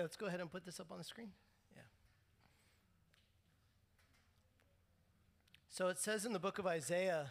[0.00, 1.30] Let's go ahead and put this up on the screen.
[1.74, 1.82] Yeah.
[5.68, 7.30] So it says in the book of Isaiah,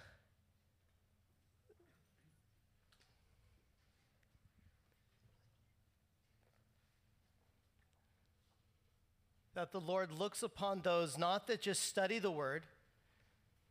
[9.57, 12.67] that the Lord looks upon those not that just study the word,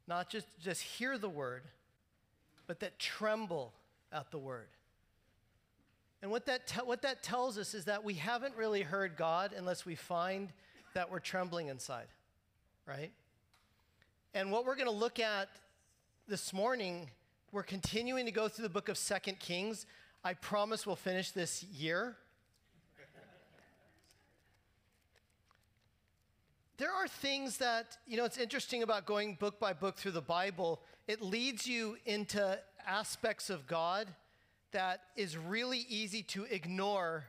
[0.08, 1.62] not just, just hear the word,
[2.66, 3.72] but that tremble
[4.10, 4.66] at the word.
[6.22, 9.52] And what that, te- what that tells us is that we haven't really heard God
[9.56, 10.52] unless we find
[10.94, 12.06] that we're trembling inside,
[12.86, 13.12] right?
[14.34, 15.48] And what we're going to look at
[16.26, 17.10] this morning,
[17.52, 19.86] we're continuing to go through the book of Second Kings.
[20.24, 22.16] I promise we'll finish this year.
[26.78, 30.20] there are things that, you know, it's interesting about going book by book through the
[30.20, 30.80] Bible.
[31.06, 34.08] It leads you into aspects of God
[34.72, 37.26] that is really easy to ignore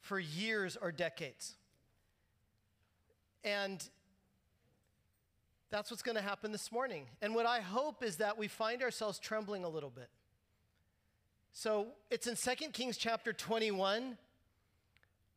[0.00, 1.54] for years or decades.
[3.44, 3.82] And
[5.70, 7.06] that's what's going to happen this morning.
[7.20, 10.08] And what I hope is that we find ourselves trembling a little bit.
[11.52, 14.16] So it's in 2 Kings chapter 21.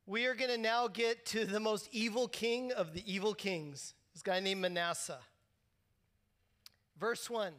[0.06, 3.94] We are going to now get to the most evil king of the evil kings,
[4.14, 5.20] this guy named Manasseh.
[7.00, 7.54] Verse 1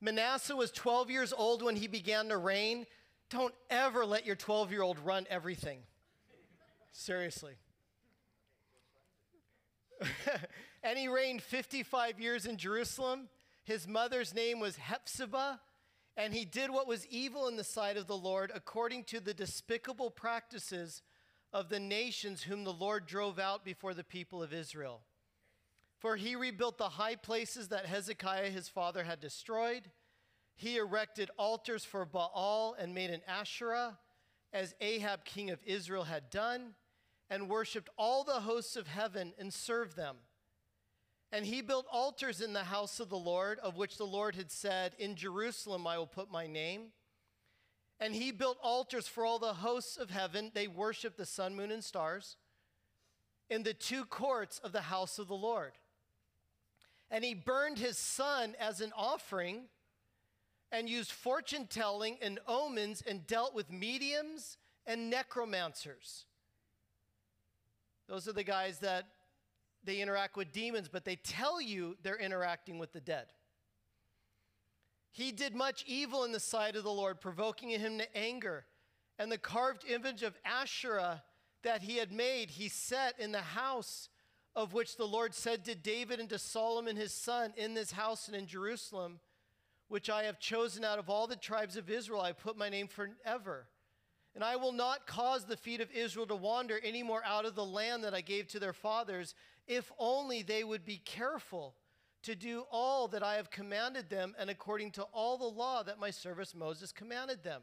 [0.00, 2.86] Manasseh was 12 years old when he began to reign.
[3.30, 5.80] Don't ever let your 12 year old run everything.
[6.92, 7.54] Seriously.
[10.82, 13.28] and he reigned 55 years in Jerusalem.
[13.64, 15.60] His mother's name was Hephzibah,
[16.16, 19.34] and he did what was evil in the sight of the Lord according to the
[19.34, 21.02] despicable practices
[21.52, 25.02] of the nations whom the Lord drove out before the people of Israel.
[25.98, 29.90] For he rebuilt the high places that Hezekiah his father had destroyed.
[30.54, 33.98] He erected altars for Baal and made an Asherah,
[34.52, 36.74] as Ahab king of Israel had done,
[37.28, 40.16] and worshiped all the hosts of heaven and served them.
[41.30, 44.50] And he built altars in the house of the Lord, of which the Lord had
[44.50, 46.92] said, In Jerusalem I will put my name.
[48.00, 50.52] And he built altars for all the hosts of heaven.
[50.54, 52.36] They worshiped the sun, moon, and stars
[53.50, 55.72] in the two courts of the house of the Lord.
[57.10, 59.62] And he burned his son as an offering
[60.70, 66.26] and used fortune telling and omens and dealt with mediums and necromancers.
[68.08, 69.06] Those are the guys that
[69.84, 73.26] they interact with demons, but they tell you they're interacting with the dead.
[75.10, 78.66] He did much evil in the sight of the Lord, provoking him to anger.
[79.18, 81.22] And the carved image of Asherah
[81.62, 84.08] that he had made, he set in the house
[84.58, 88.26] of which the Lord said to David and to Solomon his son, In this house
[88.26, 89.20] and in Jerusalem,
[89.86, 92.88] which I have chosen out of all the tribes of Israel, I put my name
[92.88, 93.68] forever.
[94.34, 97.54] And I will not cause the feet of Israel to wander any more out of
[97.54, 99.36] the land that I gave to their fathers,
[99.68, 101.76] if only they would be careful
[102.24, 106.00] to do all that I have commanded them and according to all the law that
[106.00, 107.62] my servant Moses commanded them.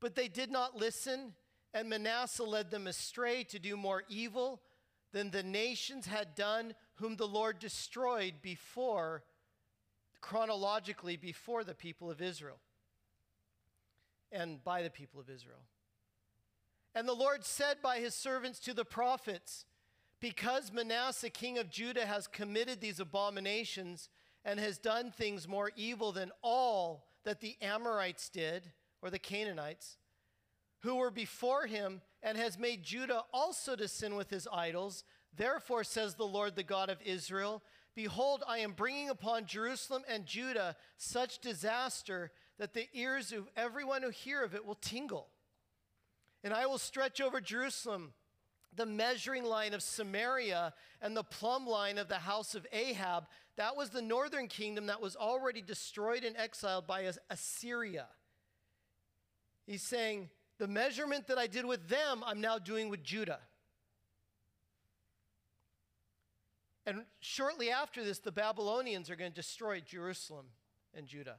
[0.00, 1.34] But they did not listen,
[1.74, 4.62] and Manasseh led them astray to do more evil
[5.12, 9.24] than the nations had done, whom the Lord destroyed before,
[10.20, 12.58] chronologically, before the people of Israel
[14.32, 15.62] and by the people of Israel.
[16.94, 19.64] And the Lord said by his servants to the prophets,
[20.20, 24.08] because Manasseh, king of Judah, has committed these abominations
[24.44, 28.70] and has done things more evil than all that the Amorites did,
[29.02, 29.98] or the Canaanites,
[30.80, 35.04] who were before him, and has made Judah also to sin with his idols.
[35.36, 37.62] Therefore, says the Lord, the God of Israel,
[37.94, 44.02] Behold, I am bringing upon Jerusalem and Judah such disaster that the ears of everyone
[44.02, 45.28] who hear of it will tingle.
[46.44, 48.12] And I will stretch over Jerusalem
[48.74, 50.72] the measuring line of Samaria
[51.02, 55.00] and the plumb line of the house of Ahab, that was the northern kingdom that
[55.00, 58.06] was already destroyed and exiled by Assyria.
[59.66, 60.30] He's saying,
[60.60, 63.40] the measurement that I did with them, I'm now doing with Judah.
[66.86, 70.46] And shortly after this, the Babylonians are going to destroy Jerusalem
[70.94, 71.38] and Judah.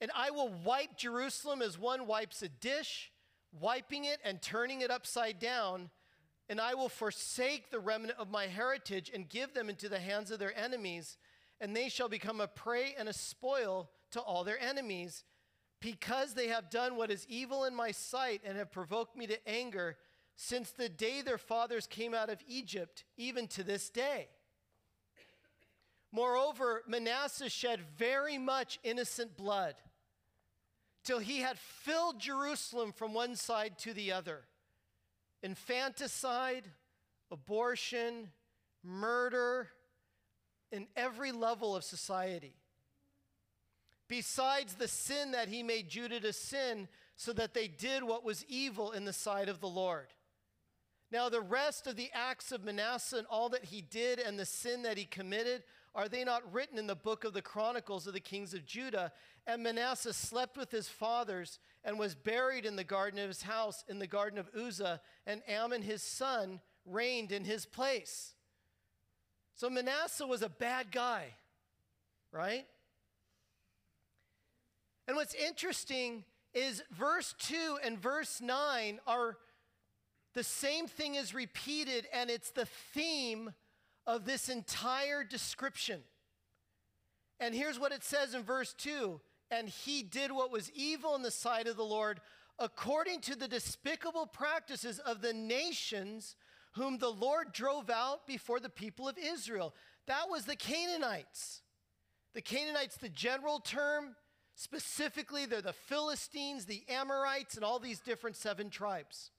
[0.00, 3.12] And I will wipe Jerusalem as one wipes a dish,
[3.60, 5.90] wiping it and turning it upside down
[6.48, 10.30] and I will forsake the remnant of my heritage and give them into the hands
[10.30, 11.18] of their enemies,
[11.60, 15.24] and they shall become a prey and a spoil to all their enemies,
[15.80, 19.48] because they have done what is evil in my sight and have provoked me to
[19.48, 19.96] anger
[20.36, 24.28] since the day their fathers came out of Egypt, even to this day.
[26.12, 29.74] Moreover, Manasseh shed very much innocent blood
[31.04, 34.44] till he had filled Jerusalem from one side to the other.
[35.42, 36.64] infanticide,
[37.30, 38.30] abortion,
[38.82, 39.68] murder,
[40.72, 42.54] in every level of society.
[44.08, 48.44] Besides the sin that he made Judah to sin, so that they did what was
[48.48, 50.06] evil in the sight of the Lord.
[51.10, 54.46] Now, the rest of the acts of Manasseh and all that he did and the
[54.46, 55.64] sin that he committed,
[55.94, 59.10] are they not written in the book of the Chronicles of the kings of Judah?
[59.46, 63.84] And Manasseh slept with his fathers and was buried in the garden of his house,
[63.88, 68.34] in the garden of Uzza, and Amon his son reigned in his place.
[69.54, 71.34] So Manasseh was a bad guy,
[72.30, 72.66] right?
[75.08, 79.38] And what's interesting is verse 2 and verse 9 are
[80.34, 83.52] the same thing is repeated, and it's the theme
[84.06, 86.02] of this entire description.
[87.40, 89.18] And here's what it says in verse 2
[89.50, 92.20] And he did what was evil in the sight of the Lord,
[92.58, 96.36] according to the despicable practices of the nations
[96.72, 99.74] whom the Lord drove out before the people of Israel.
[100.06, 101.62] That was the Canaanites.
[102.34, 104.14] The Canaanites, the general term,
[104.58, 109.30] specifically, they're the Philistines, the Amorites, and all these different seven tribes.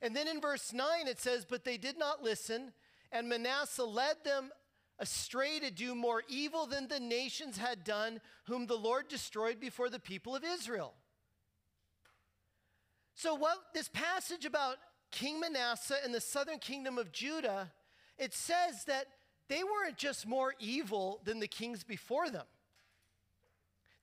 [0.00, 2.72] And then in verse 9 it says, But they did not listen,
[3.10, 4.50] and Manasseh led them
[5.00, 9.90] astray to do more evil than the nations had done, whom the Lord destroyed before
[9.90, 10.94] the people of Israel.
[13.16, 14.76] So, what this passage about
[15.10, 17.72] King Manasseh and the southern kingdom of Judah,
[18.16, 19.06] it says that
[19.48, 22.46] they weren't just more evil than the kings before them.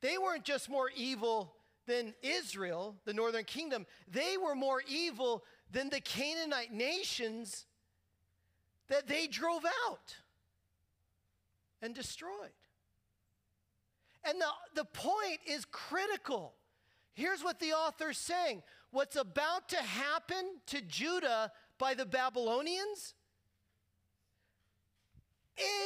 [0.02, 1.54] They weren't just more evil
[1.86, 3.86] than Israel, the northern kingdom.
[4.08, 7.66] They were more evil than the Canaanite nations
[8.88, 10.16] that they drove out
[11.82, 12.52] and destroyed.
[14.24, 16.54] And the, the point is critical.
[17.14, 23.14] Here's what the author's saying what's about to happen to Judah by the Babylonians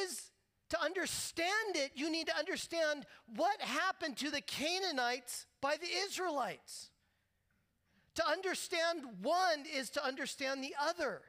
[0.01, 0.31] is
[0.69, 6.89] to understand it, you need to understand what happened to the Canaanites by the Israelites.
[8.15, 11.21] To understand one is to understand the other.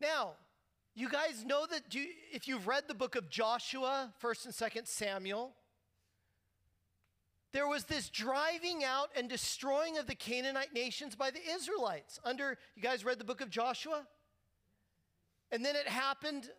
[0.00, 0.32] Now,
[0.94, 4.86] you guys know that you, if you've read the book of Joshua, 1st and 2nd
[4.86, 5.52] Samuel,
[7.52, 12.20] there was this driving out and destroying of the Canaanite nations by the Israelites.
[12.24, 14.06] Under, you guys read the book of Joshua?
[15.52, 16.50] And then it happened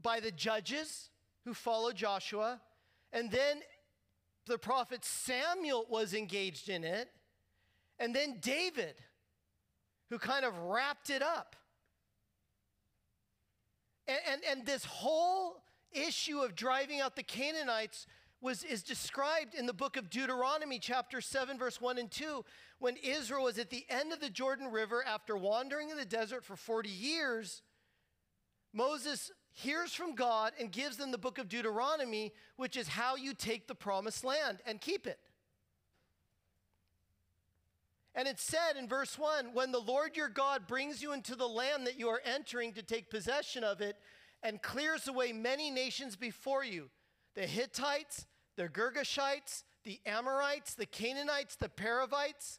[0.00, 1.10] by the judges
[1.44, 2.60] who followed Joshua.
[3.12, 3.60] And then
[4.46, 7.08] the prophet Samuel was engaged in it,
[7.98, 8.96] and then David,
[10.08, 11.54] who kind of wrapped it up.
[14.08, 15.62] And, and, and this whole
[15.92, 18.06] issue of driving out the Canaanites
[18.40, 22.44] was, is described in the book of Deuteronomy, chapter 7, verse 1 and 2,
[22.78, 26.44] when Israel was at the end of the Jordan River after wandering in the desert
[26.44, 27.62] for 40 years.
[28.72, 33.34] Moses hears from God and gives them the book of Deuteronomy, which is how you
[33.34, 35.18] take the promised land and keep it.
[38.14, 41.48] And it said in verse 1 When the Lord your God brings you into the
[41.48, 43.96] land that you are entering to take possession of it,
[44.42, 46.90] and clears away many nations before you
[47.34, 52.58] the Hittites, the Girgashites, the Amorites, the Canaanites, the Perizzites,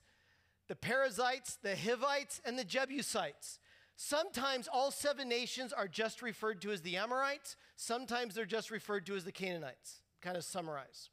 [0.67, 3.59] the Perizzites, the Hivites, and the Jebusites
[4.03, 9.05] Sometimes all seven nations are just referred to as the Amorites, sometimes they're just referred
[9.05, 10.01] to as the Canaanites.
[10.23, 11.11] Kind of summarize.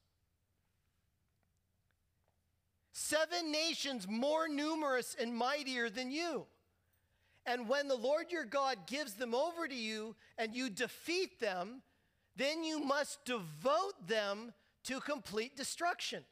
[2.92, 6.46] Seven nations more numerous and mightier than you.
[7.44, 11.82] And when the Lord your God gives them over to you and you defeat them,
[12.36, 14.54] then you must devote them
[14.84, 16.24] to complete destruction.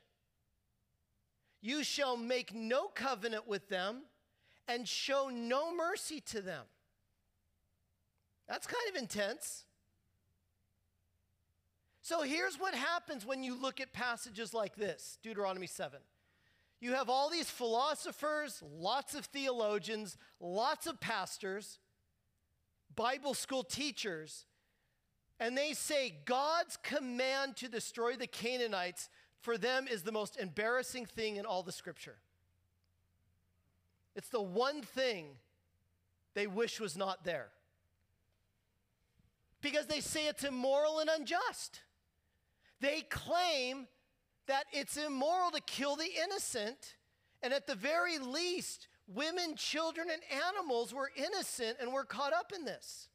[1.61, 4.05] You shall make no covenant with them
[4.69, 6.65] and show no mercy to them.
[8.49, 9.65] That's kind of intense.
[12.03, 15.99] So here's what happens when you look at passages like this Deuteronomy 7.
[16.81, 21.79] You have all these philosophers, lots of theologians, lots of pastors,
[22.95, 24.45] Bible school teachers,
[25.41, 29.09] and they say God's command to destroy the Canaanites
[29.41, 32.17] for them is the most embarrassing thing in all the scripture.
[34.17, 35.27] It's the one thing
[36.35, 37.49] they wish was not there.
[39.61, 41.83] Because they say it's immoral and unjust.
[42.81, 43.87] They claim
[44.47, 46.97] that it's immoral to kill the innocent,
[47.43, 52.53] and at the very least, women, children, and animals were innocent and were caught up
[52.55, 53.09] in this,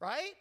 [0.00, 0.34] right?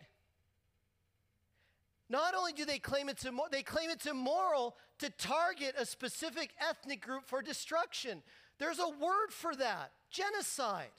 [2.09, 6.51] Not only do they claim it's immoral, they claim it's immoral to target a specific
[6.59, 8.21] ethnic group for destruction.
[8.59, 10.91] There's a word for that genocide,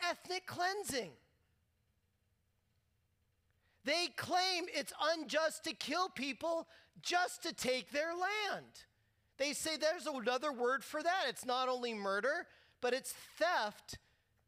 [0.00, 1.10] ethnic cleansing.
[3.84, 6.66] They claim it's unjust to kill people
[7.00, 8.66] just to take their land.
[9.38, 11.24] They say there's another word for that.
[11.28, 12.46] It's not only murder,
[12.80, 13.98] but it's theft.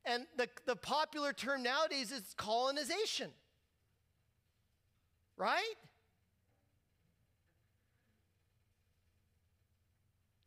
[0.05, 3.31] And the, the popular term nowadays is colonization.
[5.37, 5.75] Right?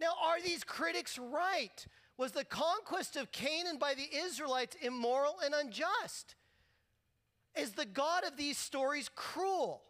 [0.04, 1.88] Now, are these critics right?
[2.18, 6.36] Was the conquest of Canaan by the Israelites immoral and unjust?
[7.56, 9.82] Is the God of these stories cruel?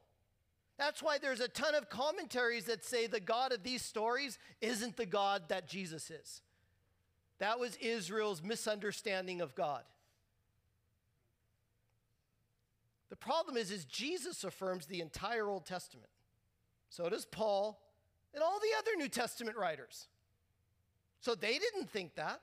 [0.78, 4.98] That's why there's a ton of commentaries that say the God of these stories isn't
[4.98, 6.44] the God that Jesus is.
[7.40, 9.82] That was Israel's misunderstanding of God.
[13.10, 16.12] The problem is, is Jesus affirms the entire Old Testament.
[16.90, 17.83] So does Paul
[18.34, 20.08] and all the other New Testament writers.
[21.20, 22.42] So they didn't think that.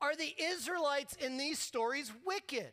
[0.00, 2.72] Are the Israelites in these stories wicked?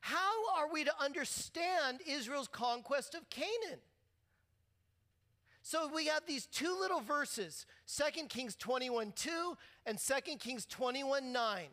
[0.00, 3.80] How are we to understand Israel's conquest of Canaan?
[5.62, 9.56] So we have these two little verses, 2 Kings 21 2
[9.86, 11.66] and 2 Kings 21 9.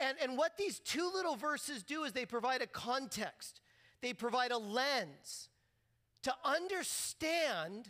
[0.00, 3.60] And, and what these two little verses do is they provide a context,
[4.00, 5.48] they provide a lens
[6.28, 7.88] to understand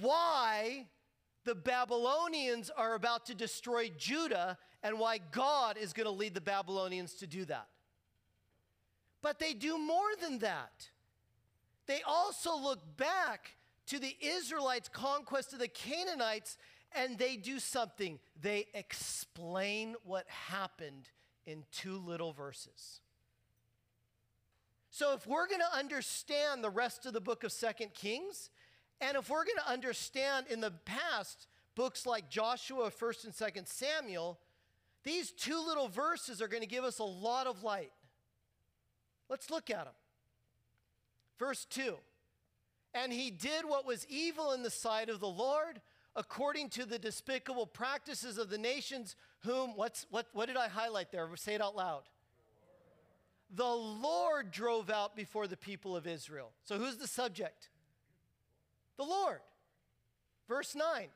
[0.00, 0.86] why
[1.44, 6.40] the Babylonians are about to destroy Judah and why God is going to lead the
[6.40, 7.66] Babylonians to do that.
[9.20, 10.90] But they do more than that.
[11.86, 13.56] They also look back
[13.86, 16.56] to the Israelites' conquest of the Canaanites
[16.92, 18.20] and they do something.
[18.40, 21.08] They explain what happened
[21.46, 23.00] in two little verses.
[24.98, 28.50] So if we're going to understand the rest of the book of Second Kings,
[29.00, 33.68] and if we're going to understand in the past books like Joshua, 1st and 2nd
[33.68, 34.40] Samuel,
[35.04, 37.92] these two little verses are going to give us a lot of light.
[39.28, 39.94] Let's look at them.
[41.38, 41.94] Verse 2
[42.92, 45.80] And he did what was evil in the sight of the Lord,
[46.16, 49.14] according to the despicable practices of the nations,
[49.44, 51.28] whom, what's, what, what did I highlight there?
[51.36, 52.02] Say it out loud.
[53.54, 56.52] The Lord drove out before the people of Israel.
[56.64, 57.70] So who's the subject?
[58.96, 59.40] The Lord.
[60.48, 61.08] Verse 9.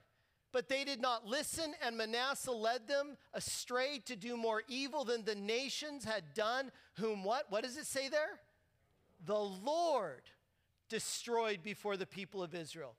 [0.52, 5.24] But they did not listen, and Manasseh led them astray to do more evil than
[5.24, 7.46] the nations had done, whom what?
[7.50, 8.38] What does it say there?
[9.24, 10.22] The Lord
[10.88, 12.94] destroyed before the people of Israel.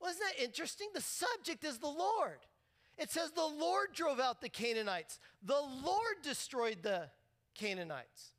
[0.00, 0.88] Wasn't that interesting?
[0.94, 2.38] The subject is the Lord.
[2.98, 7.08] It says the Lord drove out the Canaanites, the Lord destroyed the
[7.56, 8.32] Canaanites.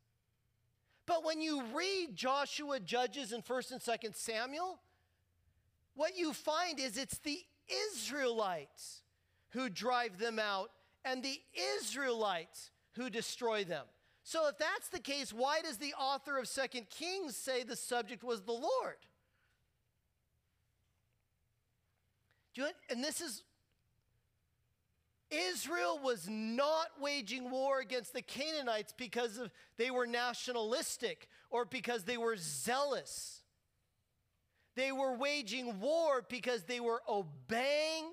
[1.06, 4.78] But when you read Joshua, Judges, and 1st and 2nd Samuel,
[5.94, 7.40] what you find is it's the
[7.92, 9.02] Israelites
[9.50, 10.70] who drive them out
[11.04, 11.40] and the
[11.78, 13.84] Israelites who destroy them.
[14.22, 18.22] So if that's the case, why does the author of Second Kings say the subject
[18.22, 18.96] was the Lord?
[22.54, 23.44] You and this is
[25.30, 32.04] Israel was not waging war against the Canaanites because of, they were nationalistic or because
[32.04, 33.42] they were zealous.
[34.74, 38.12] They were waging war because they were obeying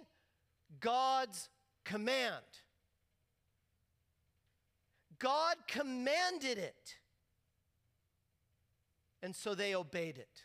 [0.79, 1.50] God's
[1.84, 2.43] command.
[5.19, 6.98] God commanded it.
[9.22, 10.43] And so they obeyed it.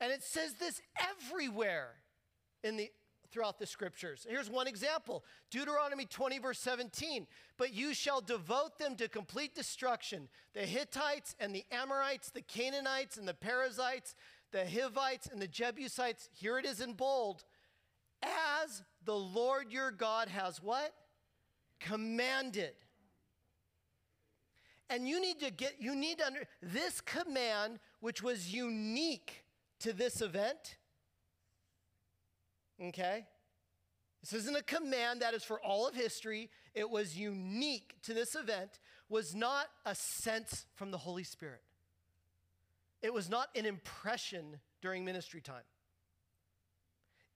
[0.00, 1.94] And it says this everywhere
[2.62, 2.90] in the
[3.30, 4.26] throughout the scriptures.
[4.28, 7.26] Here's one example Deuteronomy 20, verse 17.
[7.56, 13.16] But you shall devote them to complete destruction the Hittites and the Amorites, the Canaanites
[13.16, 14.14] and the Perizzites,
[14.52, 16.28] the Hivites and the Jebusites.
[16.32, 17.44] Here it is in bold.
[18.22, 20.92] As the Lord your God has what?
[21.80, 22.72] Commanded.
[24.88, 29.44] And you need to get, you need to under, this command, which was unique
[29.80, 30.76] to this event,
[32.82, 33.26] Okay?
[34.20, 36.50] This isn't a command that is for all of history.
[36.74, 41.62] It was unique to this event, was not a sense from the Holy Spirit.
[43.02, 45.62] It was not an impression during ministry time.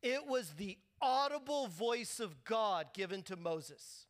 [0.03, 4.07] It was the audible voice of God given to Moses.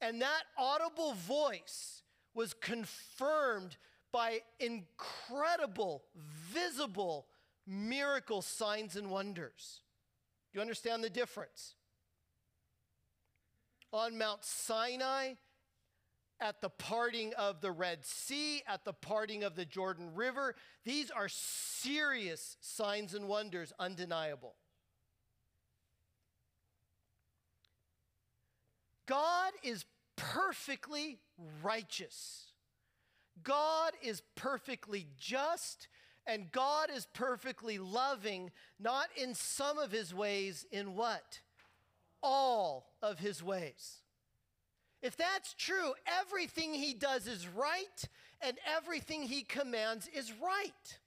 [0.00, 2.02] And that audible voice
[2.34, 3.76] was confirmed
[4.12, 7.26] by incredible, visible
[7.66, 9.80] miracle signs and wonders.
[10.56, 11.74] You understand the difference?
[13.92, 15.34] On Mount Sinai,
[16.40, 20.54] at the parting of the Red Sea, at the parting of the Jordan River.
[20.82, 24.54] These are serious signs and wonders, undeniable.
[29.04, 29.84] God is
[30.16, 31.18] perfectly
[31.62, 32.46] righteous.
[33.42, 35.88] God is perfectly just
[36.26, 41.40] and God is perfectly loving, not in some of his ways, in what?
[42.22, 44.02] All of his ways.
[45.02, 48.08] If that's true, everything he does is right
[48.40, 50.98] and everything he commands is right.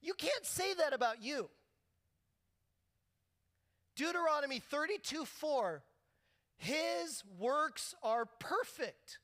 [0.00, 1.50] You can't say that about you.
[3.96, 5.82] Deuteronomy 32 4
[6.56, 9.18] His works are perfect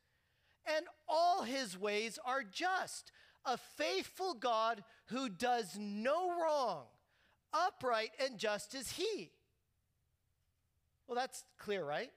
[0.66, 3.12] and all his ways are just.
[3.44, 6.84] A faithful God who does no wrong,
[7.52, 9.30] upright and just as he.
[11.06, 12.10] Well, that's clear, right?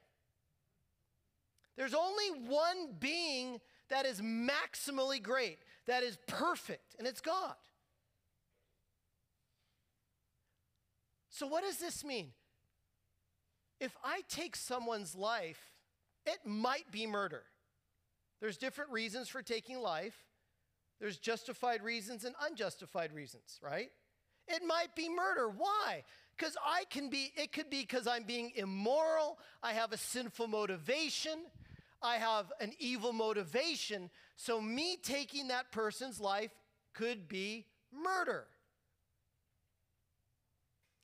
[1.78, 7.56] There's only one being that is maximally great, that is perfect, and it's God.
[11.30, 12.32] So, what does this mean?
[13.80, 15.72] If I take someone's life,
[16.26, 17.44] it might be murder.
[18.42, 20.26] There's different reasons for taking life.
[21.00, 23.90] There's justified reasons and unjustified reasons, right?
[24.48, 25.50] It might be murder.
[25.50, 26.04] Why?
[26.36, 30.48] Because I can be, it could be because I'm being immoral, I have a sinful
[30.48, 31.40] motivation,
[32.02, 34.10] I have an evil motivation.
[34.36, 36.52] So, me taking that person's life
[36.94, 38.48] could be murder.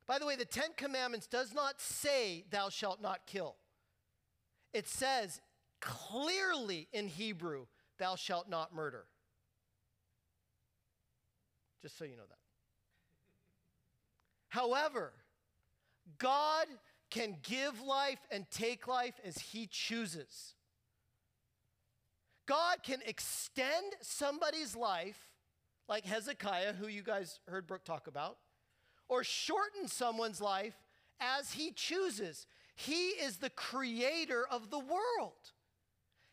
[0.07, 3.55] By the way, the Ten Commandments does not say, Thou shalt not kill.
[4.73, 5.41] It says
[5.81, 7.65] clearly in Hebrew,
[7.97, 9.05] Thou shalt not murder.
[11.85, 12.39] Just so you know that.
[14.47, 15.13] However,
[16.17, 16.65] God
[17.11, 20.55] can give life and take life as He chooses.
[22.47, 25.29] God can extend somebody's life,
[25.87, 28.37] like Hezekiah, who you guys heard Brooke talk about,
[29.07, 30.73] or shorten someone's life
[31.19, 32.47] as he chooses.
[32.75, 35.51] He is the creator of the world,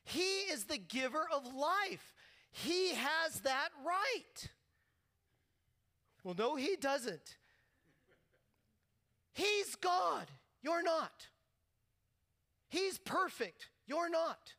[0.02, 2.14] He is the giver of life.
[2.52, 4.50] He has that right.
[6.24, 7.36] Well, no, He doesn't.
[9.34, 10.26] He's God.
[10.62, 11.28] You're not.
[12.68, 13.68] He's perfect.
[13.86, 14.54] You're not.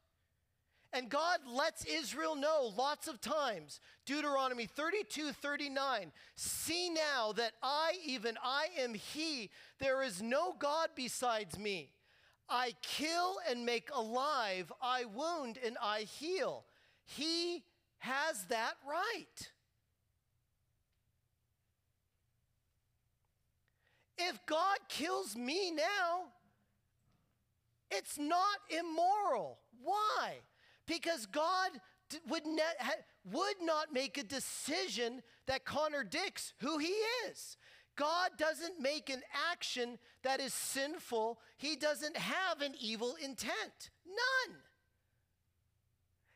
[0.91, 7.93] And God lets Israel know lots of times, Deuteronomy 32 39, see now that I,
[8.05, 9.49] even I, am He.
[9.79, 11.89] There is no God besides me.
[12.47, 16.65] I kill and make alive, I wound and I heal.
[17.05, 17.63] He
[17.99, 19.51] has that right.
[24.29, 26.25] If God kills me now,
[27.91, 29.59] it's not immoral.
[29.81, 30.39] Why?
[30.85, 31.71] because God
[32.29, 32.43] would,
[33.31, 36.93] would not make a decision that contradicts who He
[37.27, 37.57] is.
[37.95, 43.91] God doesn't make an action that is sinful, He doesn't have an evil intent.
[44.05, 44.57] None.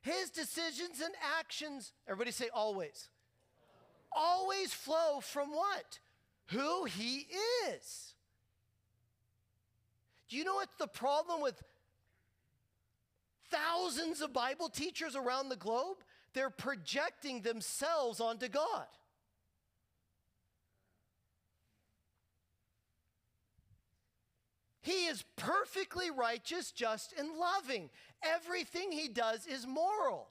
[0.02, 3.10] His decisions and actions, everybody say always,
[4.15, 6.00] always flow from what?
[6.47, 7.27] Who He
[7.69, 8.13] is.
[10.29, 11.62] Do you know what's the problem with
[13.49, 15.97] thousands of Bible teachers around the globe,
[16.33, 18.86] they're projecting themselves onto God.
[24.81, 27.89] He is perfectly righteous, just, and loving.
[28.23, 30.29] Everything he does is moral.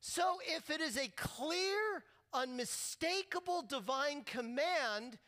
[0.00, 5.18] So if it is a clear, unmistakable divine command,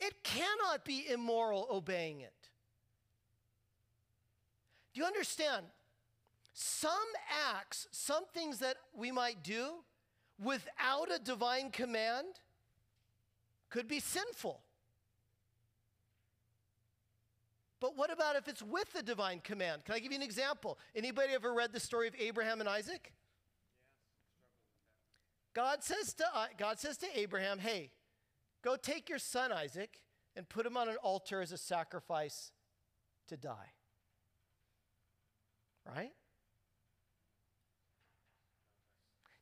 [0.00, 2.32] it cannot be immoral obeying it.
[4.92, 5.66] Do you understand?
[6.52, 6.92] Some
[7.54, 9.84] acts, some things that we might do
[10.42, 12.26] without a divine command
[13.70, 14.60] could be sinful.
[17.80, 19.84] But what about if it's with a divine command?
[19.84, 20.78] Can I give you an example?
[20.94, 23.12] Anybody ever read the story of Abraham and Isaac?
[25.54, 27.90] God says to uh, God says to Abraham, "Hey,
[28.62, 30.00] go take your son Isaac
[30.34, 32.52] and put him on an altar as a sacrifice
[33.28, 33.72] to die."
[35.86, 36.12] right?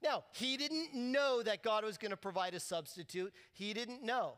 [0.02, 3.32] Now, he didn't know that God was going to provide a substitute.
[3.52, 4.34] He didn't know.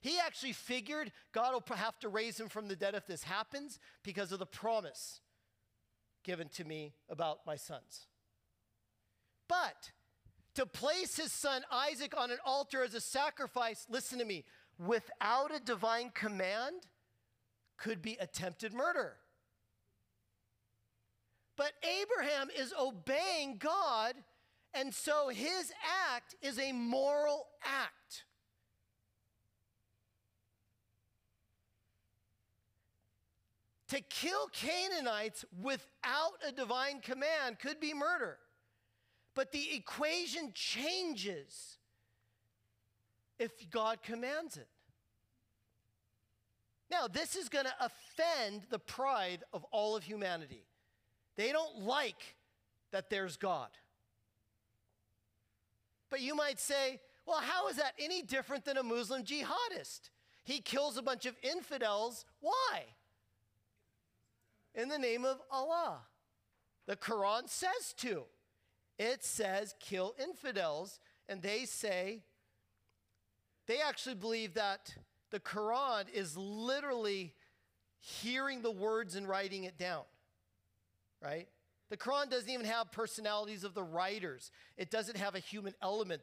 [0.00, 3.78] He actually figured God will have to raise him from the dead if this happens
[4.02, 5.20] because of the promise
[6.24, 8.06] given to me about my sons.
[9.48, 9.92] But
[10.54, 14.44] to place his son Isaac on an altar as a sacrifice, listen to me,
[14.78, 16.86] without a divine command
[17.76, 19.16] could be attempted murder.
[21.56, 24.14] But Abraham is obeying God,
[24.72, 25.72] and so his
[26.12, 28.24] act is a moral act.
[33.88, 38.38] To kill Canaanites without a divine command could be murder.
[39.34, 41.78] But the equation changes
[43.38, 44.68] if God commands it.
[46.90, 50.64] Now, this is going to offend the pride of all of humanity.
[51.36, 52.36] They don't like
[52.92, 53.70] that there's God.
[56.10, 60.10] But you might say, well, how is that any different than a Muslim jihadist?
[60.44, 62.24] He kills a bunch of infidels.
[62.40, 62.84] Why?
[64.74, 65.98] In the name of Allah.
[66.86, 68.24] The Quran says to.
[68.98, 71.00] It says kill infidels.
[71.28, 72.22] And they say,
[73.66, 74.94] they actually believe that
[75.30, 77.34] the Quran is literally
[77.98, 80.02] hearing the words and writing it down,
[81.22, 81.48] right?
[81.88, 86.22] The Quran doesn't even have personalities of the writers, it doesn't have a human element.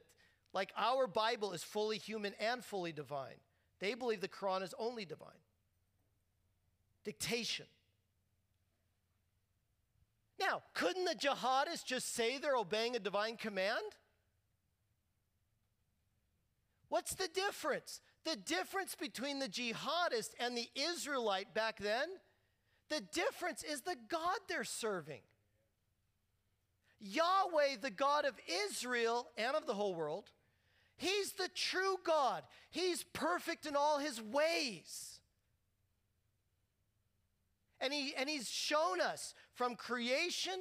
[0.54, 3.40] Like our Bible is fully human and fully divine.
[3.80, 5.30] They believe the Quran is only divine.
[7.06, 7.66] Dictation.
[10.42, 13.96] Now, couldn't the jihadists just say they're obeying a divine command?
[16.90, 18.02] What's the difference?
[18.26, 22.08] The difference between the jihadist and the Israelite back then,
[22.90, 25.22] the difference is the God they're serving.
[27.00, 28.34] Yahweh, the God of
[28.68, 30.32] Israel and of the whole world,
[30.98, 32.44] He's the true God.
[32.70, 35.21] He's perfect in all His ways.
[37.82, 40.54] And, he, and He's shown us from creation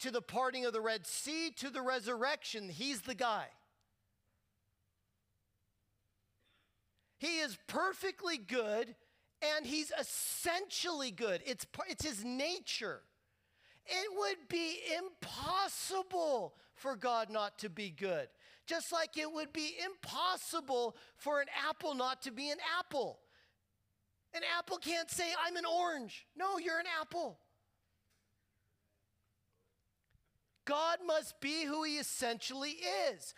[0.00, 3.46] to the parting of the Red Sea to the resurrection, He's the guy.
[7.18, 8.94] He is perfectly good
[9.42, 11.42] and he's essentially good.
[11.46, 13.00] It's, it's his nature.
[13.86, 18.28] It would be impossible for God not to be good.
[18.66, 23.18] Just like it would be impossible for an apple not to be an apple.
[24.34, 26.26] An apple can't say, I'm an orange.
[26.36, 27.38] No, you're an apple.
[30.64, 32.76] God must be who he essentially
[33.12, 33.34] is.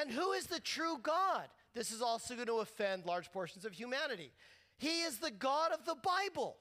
[0.00, 1.48] And who is the true God?
[1.78, 4.32] this is also going to offend large portions of humanity.
[4.78, 6.56] He is the God of the Bible.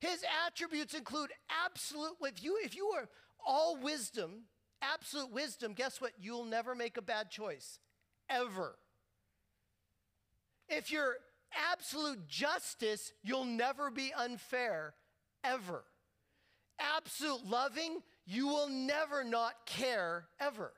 [0.00, 1.30] His attributes include
[1.64, 3.08] absolute, if you, if you are
[3.44, 4.42] all wisdom,
[4.82, 6.12] absolute wisdom, guess what?
[6.20, 7.78] You'll never make a bad choice,
[8.28, 8.76] ever.
[10.68, 11.16] If you're
[11.54, 14.94] absolute justice, you'll never be unfair,
[15.44, 15.84] ever.
[16.78, 20.72] Absolute loving, you will never not care, ever,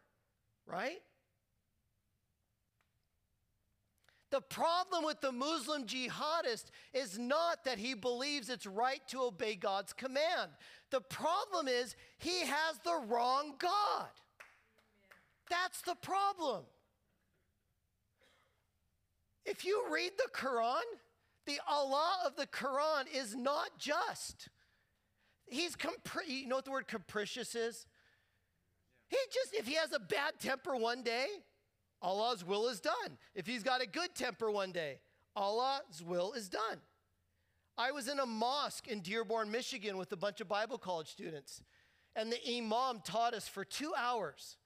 [0.67, 1.01] right?
[4.31, 9.57] The problem with the Muslim jihadist is not that he believes it's right to obey
[9.57, 10.53] God's command.
[10.91, 14.09] The problem is he has the wrong God.
[15.51, 16.63] That's the problem.
[19.51, 20.81] If you read the Quran,
[21.45, 24.49] the Allah of the Quran is not just.
[25.47, 27.85] He's capri- you know what the word capricious is?
[29.09, 31.27] He just if he has a bad temper one day,
[32.01, 33.19] Allah's will is done.
[33.35, 35.01] If he's got a good temper one day,
[35.35, 36.79] Allah's will is done.
[37.77, 41.61] I was in a mosque in Dearborn, Michigan with a bunch of Bible college students,
[42.15, 44.59] and the imam taught us for two hours.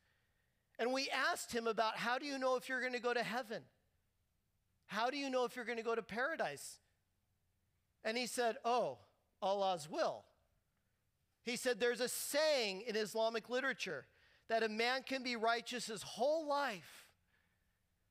[0.78, 3.22] And we asked him about how do you know if you're going to go to
[3.22, 3.62] heaven?
[4.86, 6.78] How do you know if you're going to go to paradise?
[8.04, 8.98] And he said, Oh,
[9.40, 10.24] Allah's will.
[11.42, 14.06] He said, There's a saying in Islamic literature
[14.48, 17.04] that a man can be righteous his whole life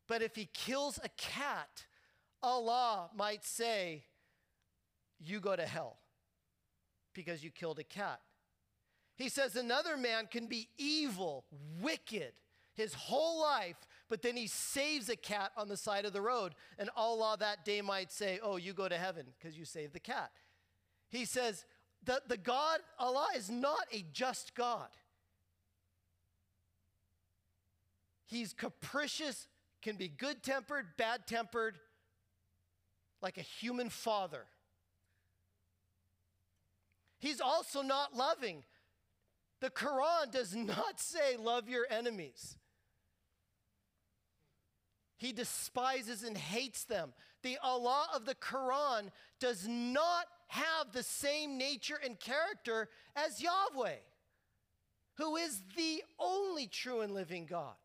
[0.08, 1.86] but if he kills a cat,
[2.42, 4.04] Allah might say,
[5.20, 5.98] You go to hell
[7.14, 8.20] because you killed a cat.
[9.16, 11.46] He says another man can be evil,
[11.82, 12.34] wicked
[12.74, 13.78] his whole life,
[14.14, 17.66] but then he saves a cat on the side of the road, and Allah that
[17.66, 20.30] day might say, Oh, you go to heaven because you saved the cat.
[21.10, 21.66] He says,
[22.04, 24.90] the, the God, Allah, is not a just God.
[28.28, 29.48] He's capricious
[29.82, 31.80] can be good tempered, bad tempered,
[33.20, 34.46] like a human father.
[37.18, 38.64] He's also not loving.
[39.60, 42.58] The Quran does not say, love your enemies.
[45.24, 47.14] He despises and hates them.
[47.44, 49.10] The Allah of the Quran
[49.40, 53.96] does not have the same nature and character as Yahweh,
[55.14, 57.76] who is the only true and living God.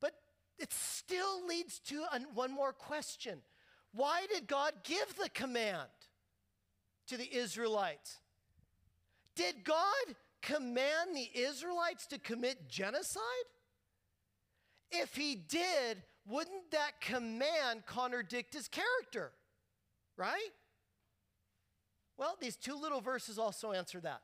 [0.00, 0.14] But
[0.58, 3.42] it still leads to one more question
[3.92, 5.90] Why did God give the command?
[7.08, 8.20] to the Israelites.
[9.34, 13.22] Did God command the Israelites to commit genocide?
[14.90, 19.32] If he did, wouldn't that command contradict his character?
[20.16, 20.50] Right?
[22.16, 24.20] Well, these two little verses also answer that.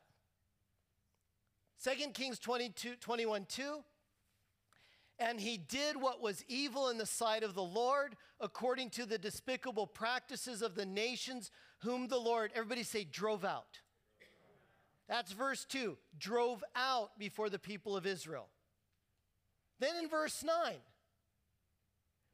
[1.83, 3.83] 2 Kings 22, 21 2.
[5.19, 9.17] And he did what was evil in the sight of the Lord, according to the
[9.17, 11.49] despicable practices of the nations
[11.79, 13.79] whom the Lord, everybody say, drove out.
[15.07, 18.47] That's verse 2 drove out before the people of Israel.
[19.79, 20.75] Then in verse 9,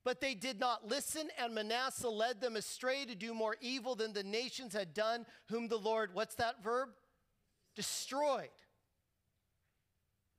[0.06, 4.14] but they did not listen, and Manasseh led them astray to do more evil than
[4.14, 6.90] the nations had done, whom the Lord, what's that verb?
[7.76, 8.50] Destroyed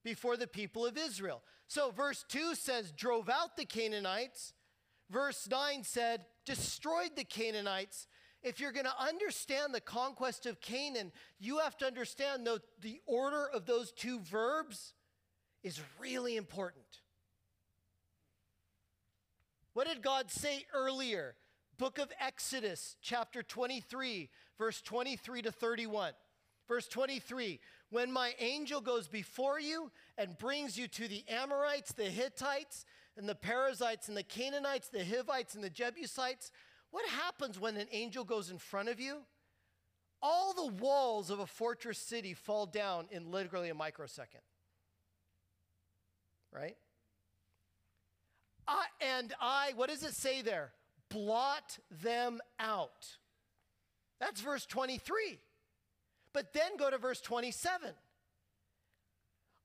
[0.04, 1.42] before the people of Israel.
[1.66, 4.52] So verse 2 says, drove out the Canaanites.
[5.10, 8.06] Verse 9 said, destroyed the Canaanites.
[8.44, 13.00] If you're going to understand the conquest of Canaan, you have to understand the, the
[13.06, 14.92] order of those two verbs
[15.62, 16.84] is really important.
[19.72, 21.36] What did God say earlier?
[21.78, 24.28] Book of Exodus, chapter 23,
[24.58, 26.12] verse 23 to 31.
[26.68, 32.04] Verse 23 When my angel goes before you and brings you to the Amorites, the
[32.04, 32.84] Hittites,
[33.16, 36.52] and the Perizzites, and the Canaanites, the Hivites, and the Jebusites,
[36.94, 39.16] what happens when an angel goes in front of you?
[40.22, 44.42] All the walls of a fortress city fall down in literally a microsecond.
[46.52, 46.76] Right?
[48.68, 50.70] I, and I, what does it say there?
[51.10, 53.08] Blot them out.
[54.20, 55.40] That's verse 23.
[56.32, 57.90] But then go to verse 27.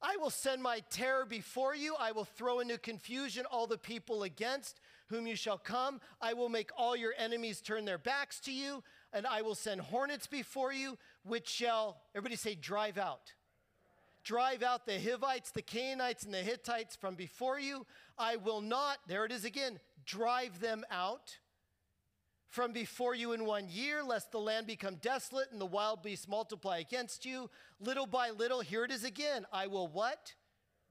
[0.02, 1.96] I will send my terror before you.
[2.00, 6.00] I will throw into confusion all the people against whom you shall come.
[6.22, 9.82] I will make all your enemies turn their backs to you, and I will send
[9.82, 13.34] hornets before you, which shall, everybody say, drive out.
[14.24, 17.86] Drive out the Hivites, the Canaanites, and the Hittites from before you.
[18.18, 21.38] I will not, there it is again, drive them out
[22.50, 26.28] from before you in one year, lest the land become desolate and the wild beasts
[26.28, 27.50] multiply against you.
[27.80, 29.46] Little by little, here it is again.
[29.54, 30.34] I will what?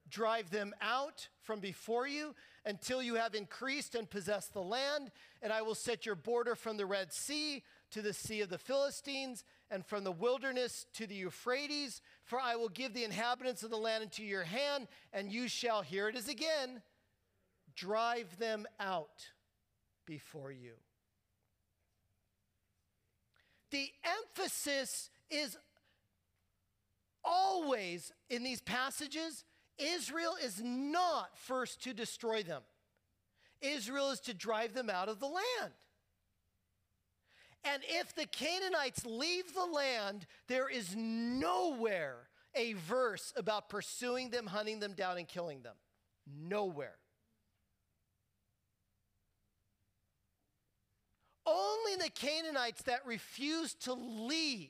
[0.09, 2.33] Drive them out from before you
[2.69, 5.09] until you have increased and possessed the land,
[5.41, 8.59] and I will set your border from the Red Sea to the Sea of the
[8.59, 12.01] Philistines, and from the wilderness to the Euphrates.
[12.23, 15.81] For I will give the inhabitants of the land into your hand, and you shall,
[15.81, 16.83] here it is again,
[17.75, 19.31] drive them out
[20.05, 20.73] before you.
[23.71, 25.57] The emphasis is
[27.23, 29.43] always in these passages
[29.79, 32.61] Israel is not first to destroy them,
[33.61, 35.73] Israel is to drive them out of the land.
[37.65, 44.47] And if the Canaanites leave the land, there is nowhere a verse about pursuing them,
[44.47, 45.75] hunting them down, and killing them.
[46.25, 46.95] Nowhere.
[51.45, 54.69] Only the Canaanites that refused to leave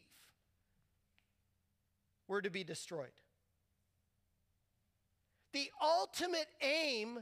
[2.28, 3.12] were to be destroyed.
[5.54, 7.20] The ultimate aim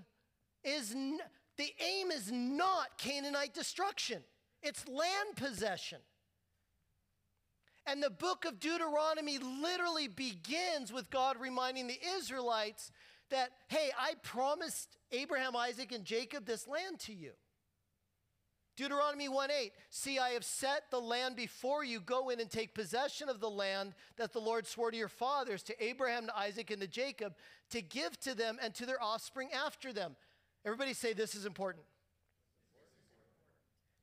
[0.63, 1.19] is n-
[1.57, 4.23] the aim is not Canaanite destruction.
[4.61, 5.99] It's land possession.
[7.85, 12.91] And the book of Deuteronomy literally begins with God reminding the Israelites
[13.29, 17.31] that, hey, I promised Abraham, Isaac, and Jacob this land to you.
[18.77, 21.99] Deuteronomy 1 8, see, I have set the land before you.
[21.99, 25.63] Go in and take possession of the land that the Lord swore to your fathers,
[25.63, 27.33] to Abraham, to Isaac, and to Jacob,
[27.71, 30.15] to give to them and to their offspring after them.
[30.63, 31.85] Everybody say this is important.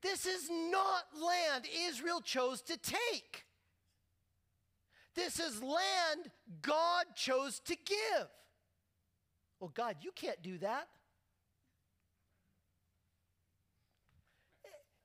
[0.02, 3.46] This is not land Israel chose to take.
[5.14, 6.30] This is land
[6.62, 8.26] God chose to give.
[9.60, 10.88] Well, God, you can't do that.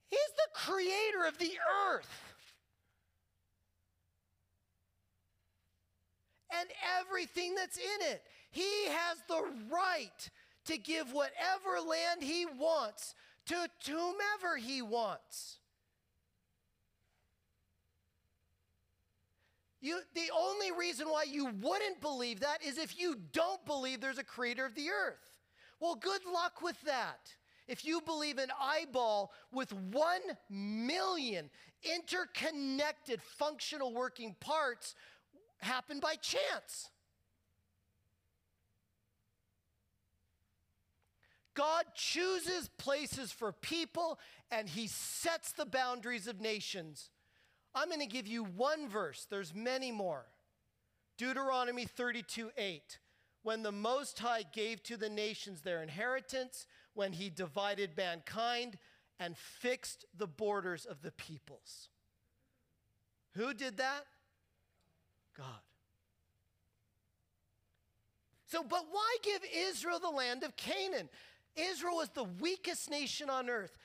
[0.10, 1.52] He's the creator of the
[1.88, 2.10] earth.
[6.60, 6.68] And
[7.00, 8.24] everything that's in it.
[8.52, 10.30] He has the right
[10.66, 13.14] to give whatever land he wants
[13.46, 15.58] to whomever he wants.
[19.82, 24.18] You, the only reason why you wouldn't believe that is if you don't believe there's
[24.18, 25.38] a creator of the earth.
[25.80, 27.34] Well, good luck with that.
[27.70, 31.50] If you believe an eyeball with one million
[31.96, 34.96] interconnected functional working parts
[35.60, 36.90] happened by chance.
[41.54, 44.20] God chooses places for people
[44.52, 47.10] and he sets the boundaries of nations
[47.76, 49.28] I'm going to give you one verse.
[49.30, 50.26] There's many more.
[51.18, 53.00] Deuteronomy 32 8.
[53.44, 58.78] When the Most High gave to the nations their inheritance, when he divided mankind
[59.20, 61.90] and fixed the borders of the peoples.
[63.36, 64.06] Who did that?
[65.38, 65.62] God.
[68.48, 71.08] So, but why give Israel the land of Canaan?
[71.56, 73.78] Israel was the weakest nation on earth.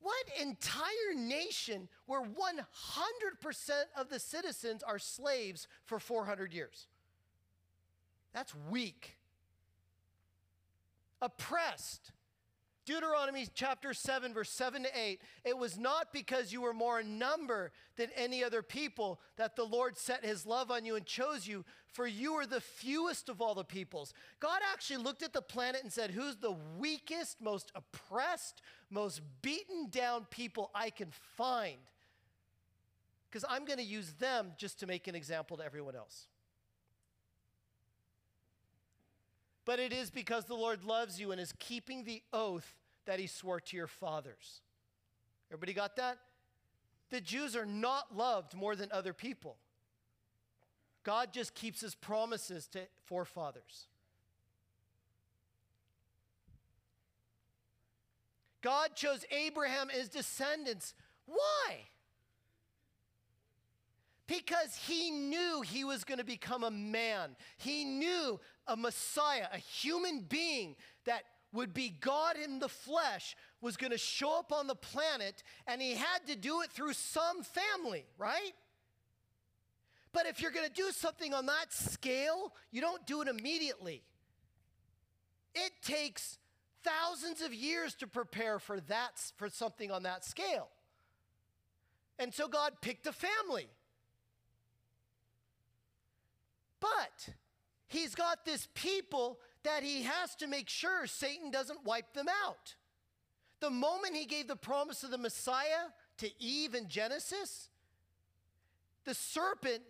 [0.00, 6.86] What entire nation where 100% of the citizens are slaves for 400 years?
[8.34, 9.16] That's weak.
[11.22, 12.10] Oppressed.
[12.84, 15.20] Deuteronomy chapter 7, verse 7 to 8.
[15.44, 19.64] It was not because you were more in number than any other people that the
[19.64, 23.40] Lord set his love on you and chose you, for you are the fewest of
[23.40, 24.12] all the peoples.
[24.38, 29.88] God actually looked at the planet and said, Who's the weakest, most oppressed, most beaten
[29.88, 31.78] down people I can find?
[33.30, 36.26] Because I'm going to use them just to make an example to everyone else.
[39.64, 42.74] But it is because the Lord loves you and is keeping the oath
[43.06, 44.60] that he swore to your fathers.
[45.50, 46.18] Everybody got that?
[47.10, 49.56] The Jews are not loved more than other people.
[51.04, 53.86] God just keeps his promises to forefathers.
[58.62, 60.94] God chose Abraham and his descendants.
[61.26, 61.82] Why?
[64.26, 67.36] Because he knew he was going to become a man.
[67.58, 73.76] He knew a Messiah, a human being that would be God in the flesh, was
[73.76, 77.42] going to show up on the planet, and he had to do it through some
[77.42, 78.52] family, right?
[80.12, 84.02] But if you're going to do something on that scale, you don't do it immediately.
[85.54, 86.38] It takes
[86.82, 90.68] thousands of years to prepare for that for something on that scale.
[92.18, 93.68] And so God picked a family.
[96.80, 97.34] But
[97.94, 102.74] he's got this people that he has to make sure Satan doesn't wipe them out.
[103.60, 105.86] The moment he gave the promise of the Messiah
[106.18, 107.70] to Eve in Genesis,
[109.04, 109.82] the serpent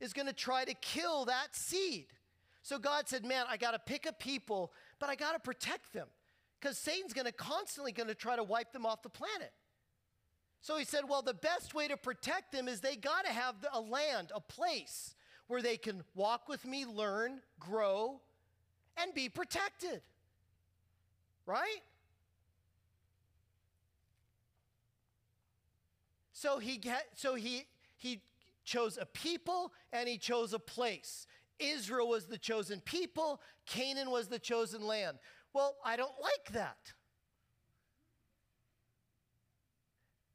[0.00, 2.06] is going to try to kill that seed.
[2.62, 5.92] So God said, "Man, I got to pick a people, but I got to protect
[5.92, 6.08] them
[6.60, 9.52] because Satan's going to constantly going to try to wipe them off the planet."
[10.60, 13.54] So he said, "Well, the best way to protect them is they got to have
[13.72, 15.14] a land, a place
[15.50, 18.20] where they can walk with me, learn, grow,
[18.96, 20.00] and be protected.
[21.44, 21.82] Right?
[26.32, 28.22] So he get, so he he
[28.64, 31.26] chose a people and he chose a place.
[31.58, 35.18] Israel was the chosen people, Canaan was the chosen land.
[35.52, 36.92] Well, I don't like that.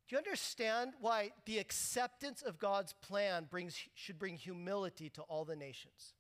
[0.08, 5.46] Do you understand why the acceptance of God's plan brings, should bring humility to all
[5.46, 6.14] the nations?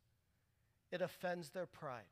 [0.91, 2.03] It offends their pride.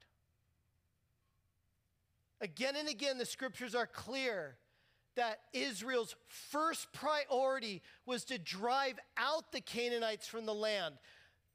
[2.41, 4.57] Again and again, the scriptures are clear
[5.15, 10.95] that Israel's first priority was to drive out the Canaanites from the land.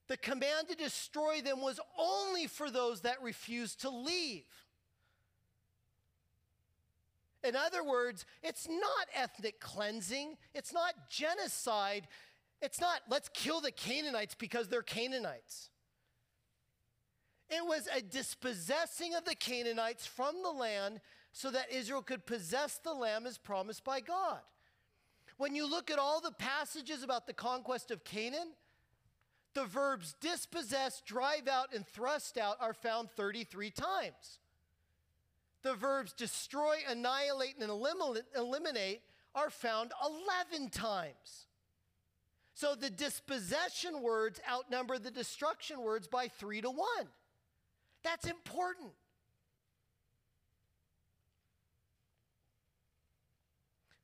[0.08, 4.44] The command to destroy them was only for those that refused to leave.
[7.44, 12.08] In other words, it's not ethnic cleansing, it's not genocide,
[12.60, 15.70] it's not let's kill the Canaanites because they're Canaanites.
[17.48, 21.00] It was a dispossessing of the Canaanites from the land
[21.32, 24.40] so that Israel could possess the land as promised by God.
[25.36, 28.52] When you look at all the passages about the conquest of Canaan,
[29.54, 34.40] the verbs dispossess, drive out, and thrust out are found 33 times
[35.68, 39.02] the verbs destroy, annihilate, and eliminate
[39.34, 39.92] are found
[40.50, 41.46] 11 times.
[42.54, 47.08] So the dispossession words outnumber the destruction words by three to one.
[48.02, 48.92] That's important.